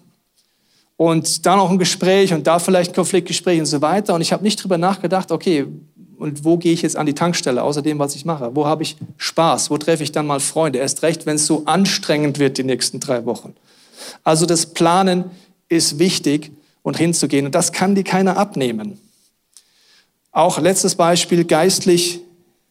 und 0.98 1.46
da 1.46 1.56
noch 1.56 1.70
ein 1.70 1.78
Gespräch 1.78 2.34
und 2.34 2.46
da 2.46 2.58
vielleicht 2.58 2.90
ein 2.90 2.94
Konfliktgespräch 2.96 3.60
und 3.60 3.66
so 3.66 3.80
weiter. 3.80 4.14
Und 4.14 4.20
ich 4.20 4.32
habe 4.32 4.42
nicht 4.42 4.62
drüber 4.62 4.76
nachgedacht, 4.76 5.32
okay, 5.32 5.64
und 6.18 6.44
wo 6.44 6.58
gehe 6.58 6.72
ich 6.72 6.82
jetzt 6.82 6.96
an 6.96 7.06
die 7.06 7.14
Tankstelle, 7.14 7.62
außer 7.62 7.80
dem, 7.80 8.00
was 8.00 8.16
ich 8.16 8.24
mache? 8.24 8.50
Wo 8.56 8.66
habe 8.66 8.82
ich 8.82 8.96
Spaß? 9.16 9.70
Wo 9.70 9.78
treffe 9.78 10.02
ich 10.02 10.10
dann 10.10 10.26
mal 10.26 10.40
Freunde? 10.40 10.80
Erst 10.80 11.02
recht, 11.02 11.24
wenn 11.24 11.36
es 11.36 11.46
so 11.46 11.62
anstrengend 11.66 12.40
wird 12.40 12.58
die 12.58 12.64
nächsten 12.64 12.98
drei 12.98 13.24
Wochen. 13.24 13.54
Also 14.24 14.44
das 14.44 14.66
Planen 14.66 15.30
ist 15.68 16.00
wichtig 16.00 16.50
und 16.82 16.98
hinzugehen. 16.98 17.46
Und 17.46 17.54
das 17.54 17.70
kann 17.70 17.94
dir 17.94 18.02
keiner 18.02 18.36
abnehmen. 18.36 18.98
Auch 20.32 20.58
letztes 20.58 20.96
Beispiel, 20.96 21.44
geistlich 21.44 22.20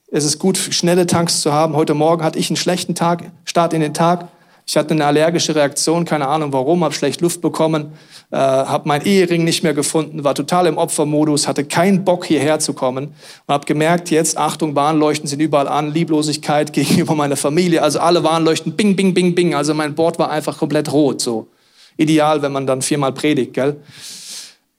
es 0.10 0.24
ist 0.24 0.40
gut, 0.40 0.58
schnelle 0.58 1.06
Tanks 1.06 1.42
zu 1.42 1.52
haben. 1.52 1.76
Heute 1.76 1.94
Morgen 1.94 2.24
hatte 2.24 2.40
ich 2.40 2.50
einen 2.50 2.56
schlechten 2.56 2.96
Tag, 2.96 3.30
Start 3.44 3.74
in 3.74 3.82
den 3.82 3.94
Tag. 3.94 4.30
Ich 4.70 4.76
hatte 4.76 4.94
eine 4.94 5.06
allergische 5.06 5.56
Reaktion, 5.56 6.04
keine 6.04 6.28
Ahnung 6.28 6.52
warum, 6.52 6.84
habe 6.84 6.94
schlecht 6.94 7.22
Luft 7.22 7.40
bekommen, 7.40 7.94
äh, 8.32 8.36
habe 8.36 8.86
meinen 8.86 9.06
Ehering 9.06 9.46
nicht 9.46 9.64
mehr 9.64 9.74
gefunden, 9.74 10.26
war 10.26 10.36
total 10.36 10.68
im 10.68 10.78
Opfermodus, 10.78 11.48
hatte 11.48 11.64
keinen 11.64 12.04
Bock 12.04 12.26
hierher 12.26 12.60
zu 12.60 12.74
kommen 12.74 13.16
und 13.46 13.54
habe 13.54 13.66
gemerkt, 13.66 14.12
jetzt 14.12 14.38
Achtung, 14.38 14.76
Warnleuchten 14.76 15.26
sind 15.26 15.40
überall 15.40 15.70
an, 15.70 15.94
Lieblosigkeit 15.94 16.74
gegenüber 16.74 17.16
meiner 17.16 17.38
Familie, 17.38 17.82
also 17.82 18.00
alle 18.00 18.26
Warnleuchten, 18.26 18.74
bing, 18.74 18.98
bing, 18.98 19.14
bing, 19.14 19.34
bing, 19.36 19.56
also 19.56 19.74
mein 19.74 19.96
Board 19.96 20.20
war 20.20 20.30
einfach 20.30 20.58
komplett 20.58 20.92
rot, 20.92 21.22
so 21.22 21.48
ideal, 21.96 22.42
wenn 22.42 22.52
man 22.52 22.68
dann 22.68 22.82
viermal 22.82 23.14
predigt, 23.14 23.54
gell? 23.54 23.78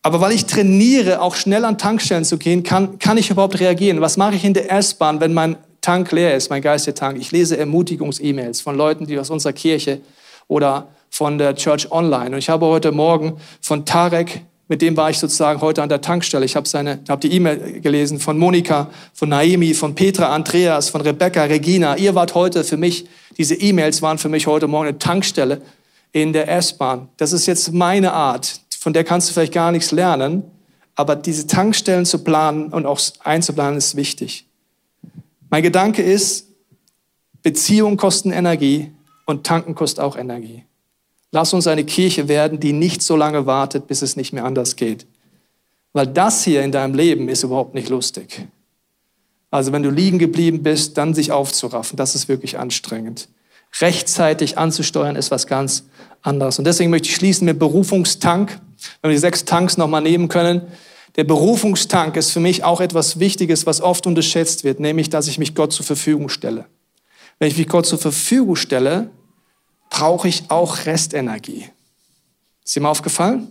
Aber 0.03 0.21
weil 0.21 0.33
ich 0.33 0.45
trainiere, 0.45 1.21
auch 1.23 1.35
schnell 1.35 1.65
an 1.65 1.77
Tankstellen 1.77 2.25
zu 2.25 2.39
gehen, 2.39 2.63
kann, 2.63 2.99
kann 2.99 3.17
ich 3.17 3.31
überhaupt 3.31 3.59
reagieren. 3.59 4.01
Was 4.01 4.17
mache 4.17 4.37
ich 4.37 4.45
in 4.45 4.55
der 4.55 4.71
S-Bahn, 4.71 5.21
wenn 5.21 5.35
mein 5.35 5.57
Tank 5.89 6.13
leer 6.13 6.37
ist, 6.37 6.51
mein 6.51 6.61
Geistertank? 6.61 7.19
Ich 7.19 7.33
lese 7.33 7.57
Ermutigungs-E-Mails 7.57 8.61
von 8.61 8.77
Leuten, 8.77 9.07
die 9.07 9.19
aus 9.19 9.31
unserer 9.31 9.55
Kirche 9.55 10.03
oder 10.47 10.89
von 11.09 11.39
der 11.39 11.55
Church 11.55 11.91
Online. 11.91 12.33
Und 12.33 12.37
ich 12.37 12.51
habe 12.51 12.67
heute 12.67 12.93
Morgen 12.93 13.41
von 13.63 13.87
Tarek, 13.87 14.43
mit 14.69 14.83
dem 14.83 14.99
war 14.99 15.09
ich 15.09 15.19
sozusagen 15.19 15.63
heute 15.63 15.83
an 15.83 15.89
der 15.89 16.03
Tankstelle. 16.03 16.45
Ich 16.45 16.57
habe 16.57 16.69
seine, 16.69 16.99
habe 17.09 17.27
die 17.27 17.35
E-Mail 17.35 17.81
gelesen 17.81 18.21
von 18.21 18.37
Monika, 18.37 18.91
von 19.15 19.31
Naimi, 19.31 19.73
von 19.73 19.95
Petra, 19.95 20.35
Andreas, 20.35 20.91
von 20.91 21.01
Rebecca, 21.01 21.45
Regina. 21.45 21.97
Ihr 21.97 22.15
wart 22.15 22.35
heute 22.35 22.65
für 22.65 22.77
mich, 22.77 23.07
diese 23.39 23.55
E-Mails 23.55 24.03
waren 24.03 24.19
für 24.19 24.29
mich 24.29 24.47
heute 24.47 24.69
Morgen 24.69 24.89
eine 24.89 24.99
Tankstelle 24.99 25.63
in 26.13 26.35
der 26.35 26.51
S-Bahn. 26.51 27.09
Das 27.17 27.33
ist 27.33 27.47
jetzt 27.47 27.73
meine 27.73 28.13
Art, 28.13 28.61
von 28.79 28.93
der 28.93 29.05
kannst 29.05 29.31
du 29.31 29.33
vielleicht 29.33 29.55
gar 29.55 29.73
nichts 29.73 29.91
lernen, 29.91 30.43
aber 30.97 31.17
diese 31.17 31.47
Tankstellen 31.47 32.05
zu 32.05 32.23
planen 32.23 32.75
und 32.75 32.85
auch 32.85 33.01
einzuplanen 33.25 33.79
ist 33.79 33.97
wichtig. 33.97 34.48
Mein 35.51 35.63
Gedanke 35.63 36.03
ist, 36.03 36.47
Beziehungen 37.43 37.97
kosten 37.97 38.33
Energie 38.33 38.93
und 39.27 39.47
tanken 39.47 39.75
kostet 39.75 40.05
auch 40.05 40.17
Energie. 40.17 40.65
Lass 41.31 41.53
uns 41.53 41.67
eine 41.67 41.85
Kirche 41.85 42.29
werden, 42.29 42.59
die 42.61 42.73
nicht 42.73 43.03
so 43.03 43.17
lange 43.17 43.47
wartet, 43.47 43.87
bis 43.87 44.03
es 44.03 44.17
nicht 44.17 44.33
mehr 44.33 44.45
anders 44.45 44.77
geht. 44.77 45.07
Weil 45.93 46.07
das 46.07 46.45
hier 46.45 46.63
in 46.63 46.73
deinem 46.73 46.95
Leben 46.95 47.29
ist 47.29 47.43
überhaupt 47.43 47.75
nicht 47.75 47.89
lustig. 47.89 48.47
Also 49.51 49.73
wenn 49.73 49.83
du 49.83 49.91
liegen 49.91 50.19
geblieben 50.19 50.63
bist, 50.63 50.99
dann 50.99 51.15
sich 51.15 51.33
aufzuraffen, 51.33 51.97
das 51.97 52.15
ist 52.15 52.29
wirklich 52.29 52.59
anstrengend. 52.59 53.29
Rechtzeitig 53.81 54.59
anzusteuern 54.59 55.17
ist 55.17 55.31
was 55.31 55.47
ganz 55.47 55.85
anderes. 56.23 56.59
Und 56.59 56.67
deswegen 56.67 56.91
möchte 56.91 57.09
ich 57.09 57.15
schließen 57.15 57.45
mit 57.45 57.59
Berufungstank. 57.59 58.61
Wenn 59.03 59.11
wir 59.11 59.15
die 59.15 59.21
sechs 59.21 59.45
Tanks 59.45 59.77
nochmal 59.77 60.03
nehmen 60.03 60.29
können. 60.29 60.63
Der 61.19 61.25
Berufungstank 61.25 62.17
ist 62.17 62.31
für 62.31 62.39
mich 62.39 62.63
auch 62.63 62.81
etwas 62.81 63.19
Wichtiges, 63.19 63.67
was 63.67 63.81
oft 63.81 64.07
unterschätzt 64.07 64.63
wird, 64.63 64.79
nämlich, 64.79 65.11
dass 65.11 65.27
ich 65.27 65.37
mich 65.37 65.57
Gott 65.57 65.73
zur 65.73 65.85
Verfügung 65.85 66.29
stelle. 66.29 66.67
Wenn 67.41 67.49
ich 67.49 67.59
mich 67.59 67.67
Gott 67.67 67.87
zur 67.87 67.99
Verfügung 67.99 68.55
stelle, 68.55 69.11
brauche 69.91 70.29
ich 70.29 70.45
auch 70.49 70.87
Restenergie. 70.87 71.67
Ist 72.65 72.77
dir 72.77 72.83
mal 72.83 72.91
aufgefallen? 72.91 73.49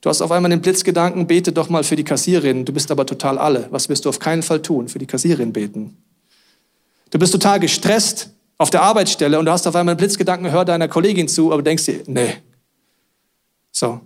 Du 0.00 0.08
hast 0.08 0.22
auf 0.22 0.32
einmal 0.32 0.48
den 0.48 0.62
Blitzgedanken, 0.62 1.26
bete 1.26 1.52
doch 1.52 1.68
mal 1.68 1.84
für 1.84 1.96
die 1.96 2.04
Kassiererin. 2.04 2.64
Du 2.64 2.72
bist 2.72 2.90
aber 2.90 3.04
total 3.04 3.36
alle. 3.36 3.68
Was 3.70 3.90
wirst 3.90 4.06
du 4.06 4.08
auf 4.08 4.18
keinen 4.18 4.42
Fall 4.42 4.62
tun? 4.62 4.88
Für 4.88 4.98
die 4.98 5.06
Kassiererin 5.06 5.52
beten. 5.52 5.98
Du 7.10 7.18
bist 7.18 7.32
total 7.32 7.60
gestresst 7.60 8.30
auf 8.56 8.70
der 8.70 8.80
Arbeitsstelle 8.80 9.38
und 9.38 9.44
du 9.44 9.52
hast 9.52 9.66
auf 9.66 9.76
einmal 9.76 9.96
den 9.96 9.98
Blitzgedanken, 9.98 10.50
hör 10.50 10.64
deiner 10.64 10.88
Kollegin 10.88 11.28
zu, 11.28 11.52
aber 11.52 11.60
denkst 11.60 11.84
dir, 11.84 12.02
nee. 12.06 12.36
So. 13.70 14.00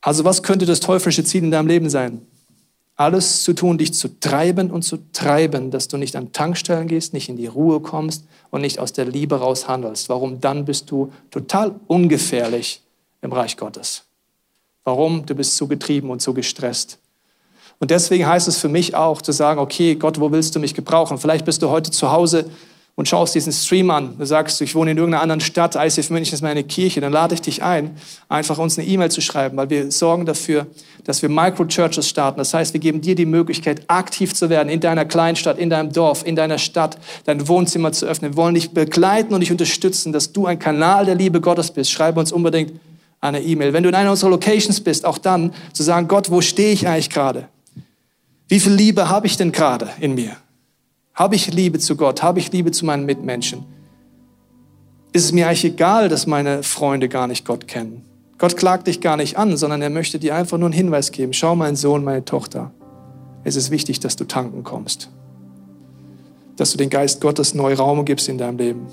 Also 0.00 0.24
was 0.24 0.42
könnte 0.42 0.66
das 0.66 0.80
teuflische 0.80 1.24
Ziel 1.24 1.44
in 1.44 1.50
deinem 1.50 1.66
Leben 1.66 1.90
sein? 1.90 2.26
Alles 2.96 3.42
zu 3.44 3.54
tun, 3.54 3.78
dich 3.78 3.94
zu 3.94 4.20
treiben 4.20 4.70
und 4.70 4.82
zu 4.82 4.98
treiben, 5.12 5.70
dass 5.70 5.88
du 5.88 5.96
nicht 5.96 6.16
an 6.16 6.32
Tankstellen 6.32 6.86
gehst, 6.86 7.14
nicht 7.14 7.28
in 7.28 7.36
die 7.36 7.46
Ruhe 7.46 7.80
kommst 7.80 8.24
und 8.50 8.60
nicht 8.60 8.78
aus 8.78 8.92
der 8.92 9.06
Liebe 9.06 9.36
raus 9.36 9.68
handelst. 9.68 10.08
Warum? 10.08 10.40
Dann 10.40 10.64
bist 10.66 10.90
du 10.90 11.12
total 11.30 11.74
ungefährlich 11.86 12.82
im 13.22 13.32
Reich 13.32 13.56
Gottes. 13.56 14.04
Warum? 14.84 15.24
Du 15.24 15.34
bist 15.34 15.56
zu 15.56 15.66
getrieben 15.66 16.10
und 16.10 16.20
zu 16.20 16.34
gestresst. 16.34 16.98
Und 17.78 17.90
deswegen 17.90 18.26
heißt 18.26 18.48
es 18.48 18.58
für 18.58 18.68
mich 18.68 18.94
auch 18.94 19.22
zu 19.22 19.32
sagen, 19.32 19.60
okay, 19.60 19.94
Gott, 19.94 20.20
wo 20.20 20.30
willst 20.30 20.54
du 20.54 20.60
mich 20.60 20.74
gebrauchen? 20.74 21.16
Vielleicht 21.16 21.46
bist 21.46 21.62
du 21.62 21.70
heute 21.70 21.90
zu 21.90 22.10
Hause 22.10 22.50
und 23.00 23.08
schaust 23.08 23.34
diesen 23.34 23.50
Stream 23.50 23.90
an, 23.90 24.14
du 24.18 24.26
sagst, 24.26 24.60
ich 24.60 24.74
wohne 24.74 24.90
in 24.90 24.98
irgendeiner 24.98 25.22
anderen 25.22 25.40
Stadt, 25.40 25.74
ICF 25.74 26.10
München 26.10 26.34
ist 26.34 26.42
meine 26.42 26.62
Kirche, 26.62 27.00
dann 27.00 27.14
lade 27.14 27.34
ich 27.34 27.40
dich 27.40 27.62
ein, 27.62 27.96
einfach 28.28 28.58
uns 28.58 28.78
eine 28.78 28.86
E-Mail 28.86 29.10
zu 29.10 29.22
schreiben, 29.22 29.56
weil 29.56 29.70
wir 29.70 29.90
sorgen 29.90 30.26
dafür, 30.26 30.66
dass 31.04 31.22
wir 31.22 31.30
Micro-Churches 31.30 32.06
starten. 32.06 32.36
Das 32.36 32.52
heißt, 32.52 32.74
wir 32.74 32.78
geben 32.78 33.00
dir 33.00 33.14
die 33.14 33.24
Möglichkeit, 33.24 33.84
aktiv 33.88 34.34
zu 34.34 34.50
werden 34.50 34.68
in 34.68 34.80
deiner 34.80 35.06
Kleinstadt, 35.06 35.58
in 35.58 35.70
deinem 35.70 35.94
Dorf, 35.94 36.26
in 36.26 36.36
deiner 36.36 36.58
Stadt, 36.58 36.98
dein 37.24 37.48
Wohnzimmer 37.48 37.90
zu 37.92 38.04
öffnen. 38.04 38.32
Wir 38.32 38.36
wollen 38.36 38.54
dich 38.54 38.72
begleiten 38.72 39.32
und 39.32 39.40
dich 39.40 39.50
unterstützen, 39.50 40.12
dass 40.12 40.34
du 40.34 40.44
ein 40.44 40.58
Kanal 40.58 41.06
der 41.06 41.14
Liebe 41.14 41.40
Gottes 41.40 41.70
bist. 41.70 41.90
Schreibe 41.90 42.20
uns 42.20 42.32
unbedingt 42.32 42.78
eine 43.22 43.40
E-Mail. 43.40 43.72
Wenn 43.72 43.82
du 43.82 43.88
in 43.88 43.94
einer 43.94 44.10
unserer 44.10 44.28
Locations 44.28 44.78
bist, 44.78 45.06
auch 45.06 45.16
dann 45.16 45.54
zu 45.72 45.82
sagen, 45.82 46.06
Gott, 46.06 46.30
wo 46.30 46.42
stehe 46.42 46.74
ich 46.74 46.86
eigentlich 46.86 47.08
gerade? 47.08 47.48
Wie 48.48 48.60
viel 48.60 48.74
Liebe 48.74 49.08
habe 49.08 49.26
ich 49.26 49.38
denn 49.38 49.52
gerade 49.52 49.88
in 50.00 50.14
mir? 50.14 50.36
Habe 51.20 51.34
ich 51.34 51.52
Liebe 51.52 51.78
zu 51.78 51.96
Gott? 51.96 52.22
Habe 52.22 52.38
ich 52.38 52.50
Liebe 52.50 52.70
zu 52.70 52.86
meinen 52.86 53.04
Mitmenschen? 53.04 53.66
Ist 55.12 55.26
es 55.26 55.32
mir 55.32 55.48
eigentlich 55.48 55.66
egal, 55.66 56.08
dass 56.08 56.26
meine 56.26 56.62
Freunde 56.62 57.10
gar 57.10 57.26
nicht 57.26 57.44
Gott 57.44 57.68
kennen? 57.68 58.06
Gott 58.38 58.56
klagt 58.56 58.86
dich 58.86 59.02
gar 59.02 59.18
nicht 59.18 59.36
an, 59.36 59.58
sondern 59.58 59.82
er 59.82 59.90
möchte 59.90 60.18
dir 60.18 60.34
einfach 60.34 60.56
nur 60.56 60.68
einen 60.68 60.74
Hinweis 60.74 61.12
geben. 61.12 61.34
Schau, 61.34 61.54
mein 61.54 61.76
Sohn, 61.76 62.04
meine 62.04 62.24
Tochter. 62.24 62.70
Es 63.44 63.54
ist 63.54 63.70
wichtig, 63.70 64.00
dass 64.00 64.16
du 64.16 64.24
tanken 64.24 64.64
kommst. 64.64 65.10
Dass 66.56 66.72
du 66.72 66.78
den 66.78 66.88
Geist 66.88 67.20
Gottes 67.20 67.52
neu 67.52 67.74
Raum 67.74 68.06
gibst 68.06 68.26
in 68.30 68.38
deinem 68.38 68.56
Leben. 68.56 68.86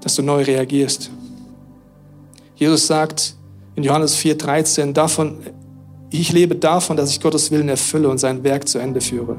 Dass 0.00 0.16
du 0.16 0.22
neu 0.22 0.42
reagierst. 0.42 1.12
Jesus 2.56 2.88
sagt 2.88 3.36
in 3.76 3.84
Johannes 3.84 4.18
4,13, 4.18 4.94
davon, 4.94 5.38
ich 6.10 6.32
lebe 6.32 6.56
davon, 6.56 6.96
dass 6.96 7.10
ich 7.10 7.20
Gottes 7.20 7.52
Willen 7.52 7.68
erfülle 7.68 8.08
und 8.08 8.18
sein 8.18 8.42
Werk 8.42 8.66
zu 8.66 8.80
Ende 8.80 9.00
führe. 9.00 9.36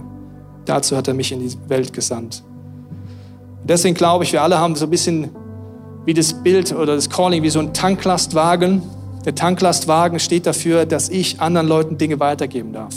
Dazu 0.68 0.98
hat 0.98 1.08
er 1.08 1.14
mich 1.14 1.32
in 1.32 1.40
die 1.40 1.56
Welt 1.70 1.94
gesandt. 1.94 2.44
Deswegen 3.64 3.96
glaube 3.96 4.26
ich, 4.26 4.34
wir 4.34 4.42
alle 4.42 4.60
haben 4.60 4.76
so 4.76 4.86
ein 4.86 4.90
bisschen 4.90 5.30
wie 6.06 6.14
das 6.14 6.34
Bild 6.34 6.74
oder 6.74 6.96
das 6.96 7.10
Calling, 7.10 7.42
wie 7.42 7.50
so 7.50 7.60
ein 7.60 7.74
Tanklastwagen. 7.74 8.82
Der 9.26 9.34
Tanklastwagen 9.34 10.20
steht 10.20 10.46
dafür, 10.46 10.86
dass 10.86 11.08
ich 11.10 11.40
anderen 11.40 11.68
Leuten 11.68 11.98
Dinge 11.98 12.20
weitergeben 12.20 12.74
darf. 12.74 12.94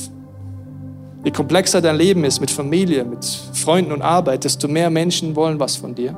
Je 1.24 1.30
komplexer 1.30 1.80
dein 1.80 1.96
Leben 1.96 2.24
ist 2.24 2.40
mit 2.40 2.50
Familie, 2.50 3.04
mit 3.04 3.24
Freunden 3.52 3.92
und 3.92 4.02
Arbeit, 4.02 4.44
desto 4.44 4.66
mehr 4.66 4.90
Menschen 4.90 5.36
wollen 5.36 5.60
was 5.60 5.76
von 5.76 5.94
dir. 5.94 6.16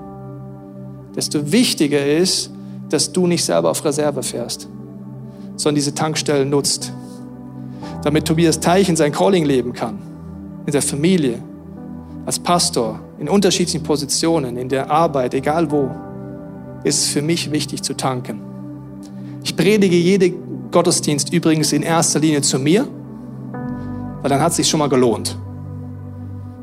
Desto 1.15 1.53
wichtiger 1.53 2.07
ist, 2.07 2.51
dass 2.89 3.13
du 3.13 3.27
nicht 3.27 3.45
selber 3.45 3.71
auf 3.71 3.85
Reserve 3.85 4.23
fährst, 4.23 4.69
sondern 5.57 5.75
diese 5.75 5.95
Tankstellen 5.95 6.49
nutzt, 6.49 6.93
damit 8.05 8.27
Tobias 8.27 8.61
Teichen 8.61 8.97
sein 8.97 9.13
Calling 9.13 9.45
leben 9.45 9.75
kann 9.75 10.12
in 10.67 10.73
der 10.73 10.83
Familie, 10.83 11.43
als 12.25 12.39
Pastor, 12.39 13.01
in 13.19 13.29
unterschiedlichen 13.29 13.83
Positionen, 13.83 14.57
in 14.57 14.69
der 14.69 14.91
Arbeit, 14.91 15.35
egal 15.35 15.71
wo, 15.71 15.91
ist 16.85 17.05
es 17.05 17.09
für 17.09 17.23
mich 17.23 17.51
wichtig 17.51 17.83
zu 17.83 17.95
tanken. 17.95 18.41
Ich 19.45 19.57
predige 19.57 19.97
jede 19.97 20.33
Gottesdienst 20.71 21.33
übrigens 21.33 21.73
in 21.73 21.83
erster 21.83 22.21
Linie 22.21 22.43
zu 22.43 22.59
mir, 22.59 22.87
weil 24.21 24.29
dann 24.29 24.41
hat 24.41 24.51
es 24.51 24.57
sich 24.57 24.69
schon 24.69 24.79
mal 24.79 24.89
gelohnt. 24.89 25.37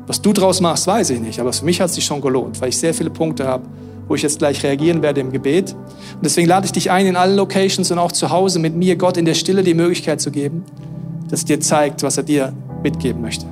Was 0.06 0.20
du 0.20 0.32
draus 0.32 0.60
machst, 0.60 0.86
weiß 0.86 1.10
ich 1.10 1.20
nicht, 1.20 1.38
aber 1.38 1.52
für 1.52 1.64
mich 1.64 1.80
hat 1.80 1.90
es 1.90 1.94
sich 1.94 2.04
schon 2.04 2.20
gelohnt, 2.20 2.60
weil 2.60 2.70
ich 2.70 2.76
sehr 2.76 2.94
viele 2.94 3.10
Punkte 3.10 3.46
habe, 3.46 3.64
wo 4.08 4.14
ich 4.16 4.22
jetzt 4.22 4.40
gleich 4.40 4.62
reagieren 4.64 5.02
werde 5.02 5.20
im 5.20 5.30
Gebet. 5.30 5.72
Und 6.14 6.24
deswegen 6.24 6.48
lade 6.48 6.66
ich 6.66 6.72
dich 6.72 6.90
ein, 6.90 7.06
in 7.06 7.16
allen 7.16 7.36
Locations 7.36 7.90
und 7.92 7.98
auch 7.98 8.10
zu 8.10 8.30
Hause 8.30 8.58
mit 8.58 8.74
mir 8.74 8.96
Gott 8.96 9.16
in 9.16 9.24
der 9.24 9.34
Stille 9.34 9.62
die 9.62 9.74
Möglichkeit 9.74 10.20
zu 10.20 10.32
geben, 10.32 10.64
dass 11.28 11.42
er 11.42 11.46
dir 11.46 11.60
zeigt, 11.60 12.02
was 12.02 12.16
er 12.16 12.24
dir 12.24 12.52
mitgeben 12.82 13.20
möchte. 13.20 13.46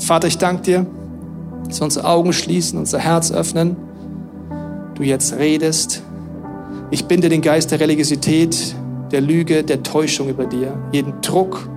Vater, 0.00 0.28
ich 0.28 0.38
danke 0.38 0.62
dir, 0.62 0.86
dass 1.68 1.80
wir 1.80 1.84
unsere 1.84 2.08
Augen 2.08 2.32
schließen, 2.32 2.78
unser 2.78 2.98
Herz 2.98 3.30
öffnen, 3.30 3.76
du 4.94 5.02
jetzt 5.02 5.34
redest. 5.34 6.02
Ich 6.90 7.04
binde 7.04 7.28
den 7.28 7.42
Geist 7.42 7.70
der 7.70 7.80
Religiosität, 7.80 8.74
der 9.12 9.20
Lüge, 9.20 9.62
der 9.62 9.82
Täuschung 9.82 10.28
über 10.28 10.46
dir, 10.46 10.76
jeden 10.90 11.20
Druck, 11.20 11.68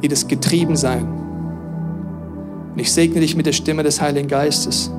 jedes 0.00 0.26
Getriebensein. 0.26 1.06
Und 2.72 2.78
ich 2.80 2.92
segne 2.92 3.20
dich 3.20 3.36
mit 3.36 3.46
der 3.46 3.52
Stimme 3.52 3.82
des 3.82 4.00
Heiligen 4.00 4.28
Geistes, 4.28 4.90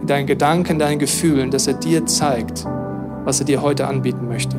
in 0.00 0.06
deinen 0.06 0.26
Gedanken, 0.26 0.78
deinen 0.78 0.98
Gefühlen, 0.98 1.50
dass 1.50 1.66
er 1.66 1.74
dir 1.74 2.06
zeigt, 2.06 2.64
was 3.24 3.40
er 3.40 3.46
dir 3.46 3.60
heute 3.62 3.88
anbieten 3.88 4.28
möchte. 4.28 4.56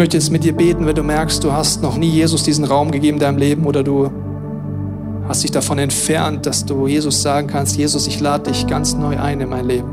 Möchte 0.00 0.16
jetzt 0.16 0.30
mit 0.30 0.44
dir 0.44 0.54
beten, 0.54 0.86
wenn 0.86 0.94
du 0.94 1.02
merkst, 1.02 1.44
du 1.44 1.52
hast 1.52 1.82
noch 1.82 1.98
nie 1.98 2.08
Jesus 2.08 2.42
diesen 2.42 2.64
Raum 2.64 2.90
gegeben 2.90 3.18
in 3.18 3.20
deinem 3.20 3.36
Leben 3.36 3.66
oder 3.66 3.82
du 3.82 4.10
hast 5.28 5.42
dich 5.42 5.50
davon 5.50 5.78
entfernt, 5.78 6.46
dass 6.46 6.64
du 6.64 6.86
Jesus 6.86 7.20
sagen 7.20 7.48
kannst, 7.48 7.76
Jesus, 7.76 8.06
ich 8.06 8.18
lade 8.18 8.50
dich 8.50 8.66
ganz 8.66 8.94
neu 8.94 9.18
ein 9.18 9.42
in 9.42 9.50
mein 9.50 9.66
Leben. 9.66 9.90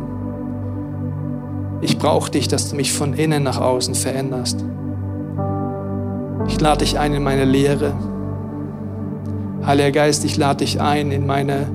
Ich 1.81 1.97
brauche 1.97 2.31
dich, 2.31 2.47
dass 2.47 2.69
du 2.69 2.77
mich 2.77 2.93
von 2.93 3.15
innen 3.15 3.43
nach 3.43 3.59
außen 3.59 3.95
veränderst. 3.95 4.63
Ich 6.47 6.61
lade 6.61 6.85
dich 6.85 6.97
ein 6.97 7.13
in 7.13 7.23
meine 7.23 7.43
Lehre. 7.43 7.91
Heiliger 9.65 9.91
Geist, 9.91 10.23
ich 10.23 10.37
lade 10.37 10.59
dich 10.63 10.79
ein 10.79 11.11
in 11.11 11.27
meine, 11.27 11.67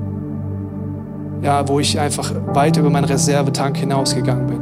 ja, 1.42 1.68
wo 1.68 1.81
ich 1.81 2.01
einfach 2.01 2.33
weit 2.55 2.79
über 2.79 2.88
meinen 2.88 3.05
Reservetank 3.05 3.77
hinausgegangen 3.77 4.47
bin. 4.47 4.61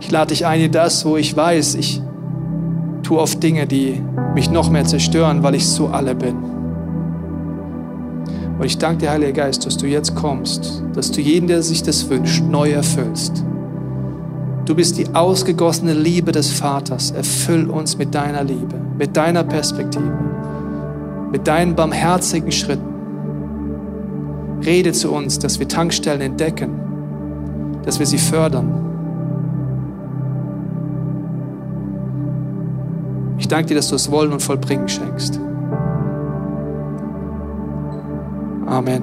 Ich 0.00 0.10
lade 0.10 0.30
dich 0.34 0.46
ein 0.46 0.60
in 0.62 0.72
das, 0.72 1.04
wo 1.04 1.16
ich 1.16 1.36
weiß, 1.36 1.76
ich 1.76 2.02
tue 3.08 3.18
oft 3.18 3.42
Dinge, 3.42 3.66
die 3.66 4.02
mich 4.34 4.50
noch 4.50 4.68
mehr 4.68 4.84
zerstören, 4.84 5.42
weil 5.42 5.54
ich 5.54 5.66
so 5.66 5.86
alle 5.86 6.14
bin. 6.14 6.36
Und 8.58 8.66
ich 8.66 8.76
danke 8.76 8.98
dir, 8.98 9.10
Heiliger 9.12 9.32
Geist, 9.32 9.64
dass 9.64 9.78
du 9.78 9.86
jetzt 9.86 10.14
kommst, 10.14 10.82
dass 10.92 11.10
du 11.10 11.22
jeden, 11.22 11.46
der 11.48 11.62
sich 11.62 11.82
das 11.82 12.10
wünscht, 12.10 12.44
neu 12.44 12.70
erfüllst. 12.70 13.42
Du 14.66 14.74
bist 14.74 14.98
die 14.98 15.14
ausgegossene 15.14 15.94
Liebe 15.94 16.32
des 16.32 16.50
Vaters. 16.50 17.10
Erfüll 17.10 17.70
uns 17.70 17.96
mit 17.96 18.14
deiner 18.14 18.44
Liebe, 18.44 18.74
mit 18.98 19.16
deiner 19.16 19.42
Perspektive, 19.42 20.12
mit 21.32 21.46
deinen 21.46 21.74
barmherzigen 21.74 22.52
Schritten. 22.52 22.84
Rede 24.66 24.92
zu 24.92 25.12
uns, 25.12 25.38
dass 25.38 25.58
wir 25.58 25.66
Tankstellen 25.66 26.20
entdecken, 26.20 26.78
dass 27.86 27.98
wir 28.00 28.06
sie 28.06 28.18
fördern. 28.18 28.87
Ich 33.48 33.50
danke 33.50 33.68
dir, 33.68 33.76
dass 33.76 33.88
du 33.88 33.94
das 33.94 34.10
Wollen 34.10 34.34
und 34.34 34.42
Vollbringen 34.42 34.90
schenkst. 34.90 35.40
Amen. 38.66 39.02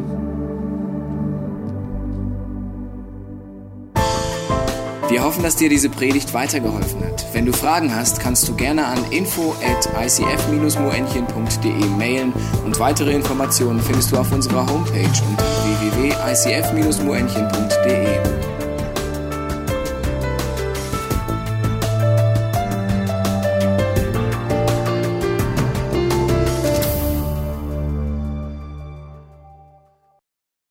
Wir 5.10 5.24
hoffen, 5.24 5.42
dass 5.42 5.56
dir 5.56 5.70
diese 5.70 5.90
Predigt 5.90 6.36
weitergeholfen 6.36 7.04
hat. 7.04 7.26
Wenn 7.34 7.48
du 7.48 7.54
Fragen 7.54 7.96
hast, 7.96 8.20
kannst 8.20 8.48
du 8.48 8.56
gerne 8.56 8.86
an 8.86 9.00
info 9.10 9.56
at 9.66 9.90
icf-moenchen.de 10.00 11.86
mailen 11.98 12.32
und 12.66 12.78
weitere 12.78 13.16
Informationen 13.16 13.80
findest 13.80 14.12
du 14.12 14.18
auf 14.18 14.32
unserer 14.32 14.72
Homepage 14.72 15.24
unter 15.28 15.44
www.icf-moenchen.de. 15.82 18.55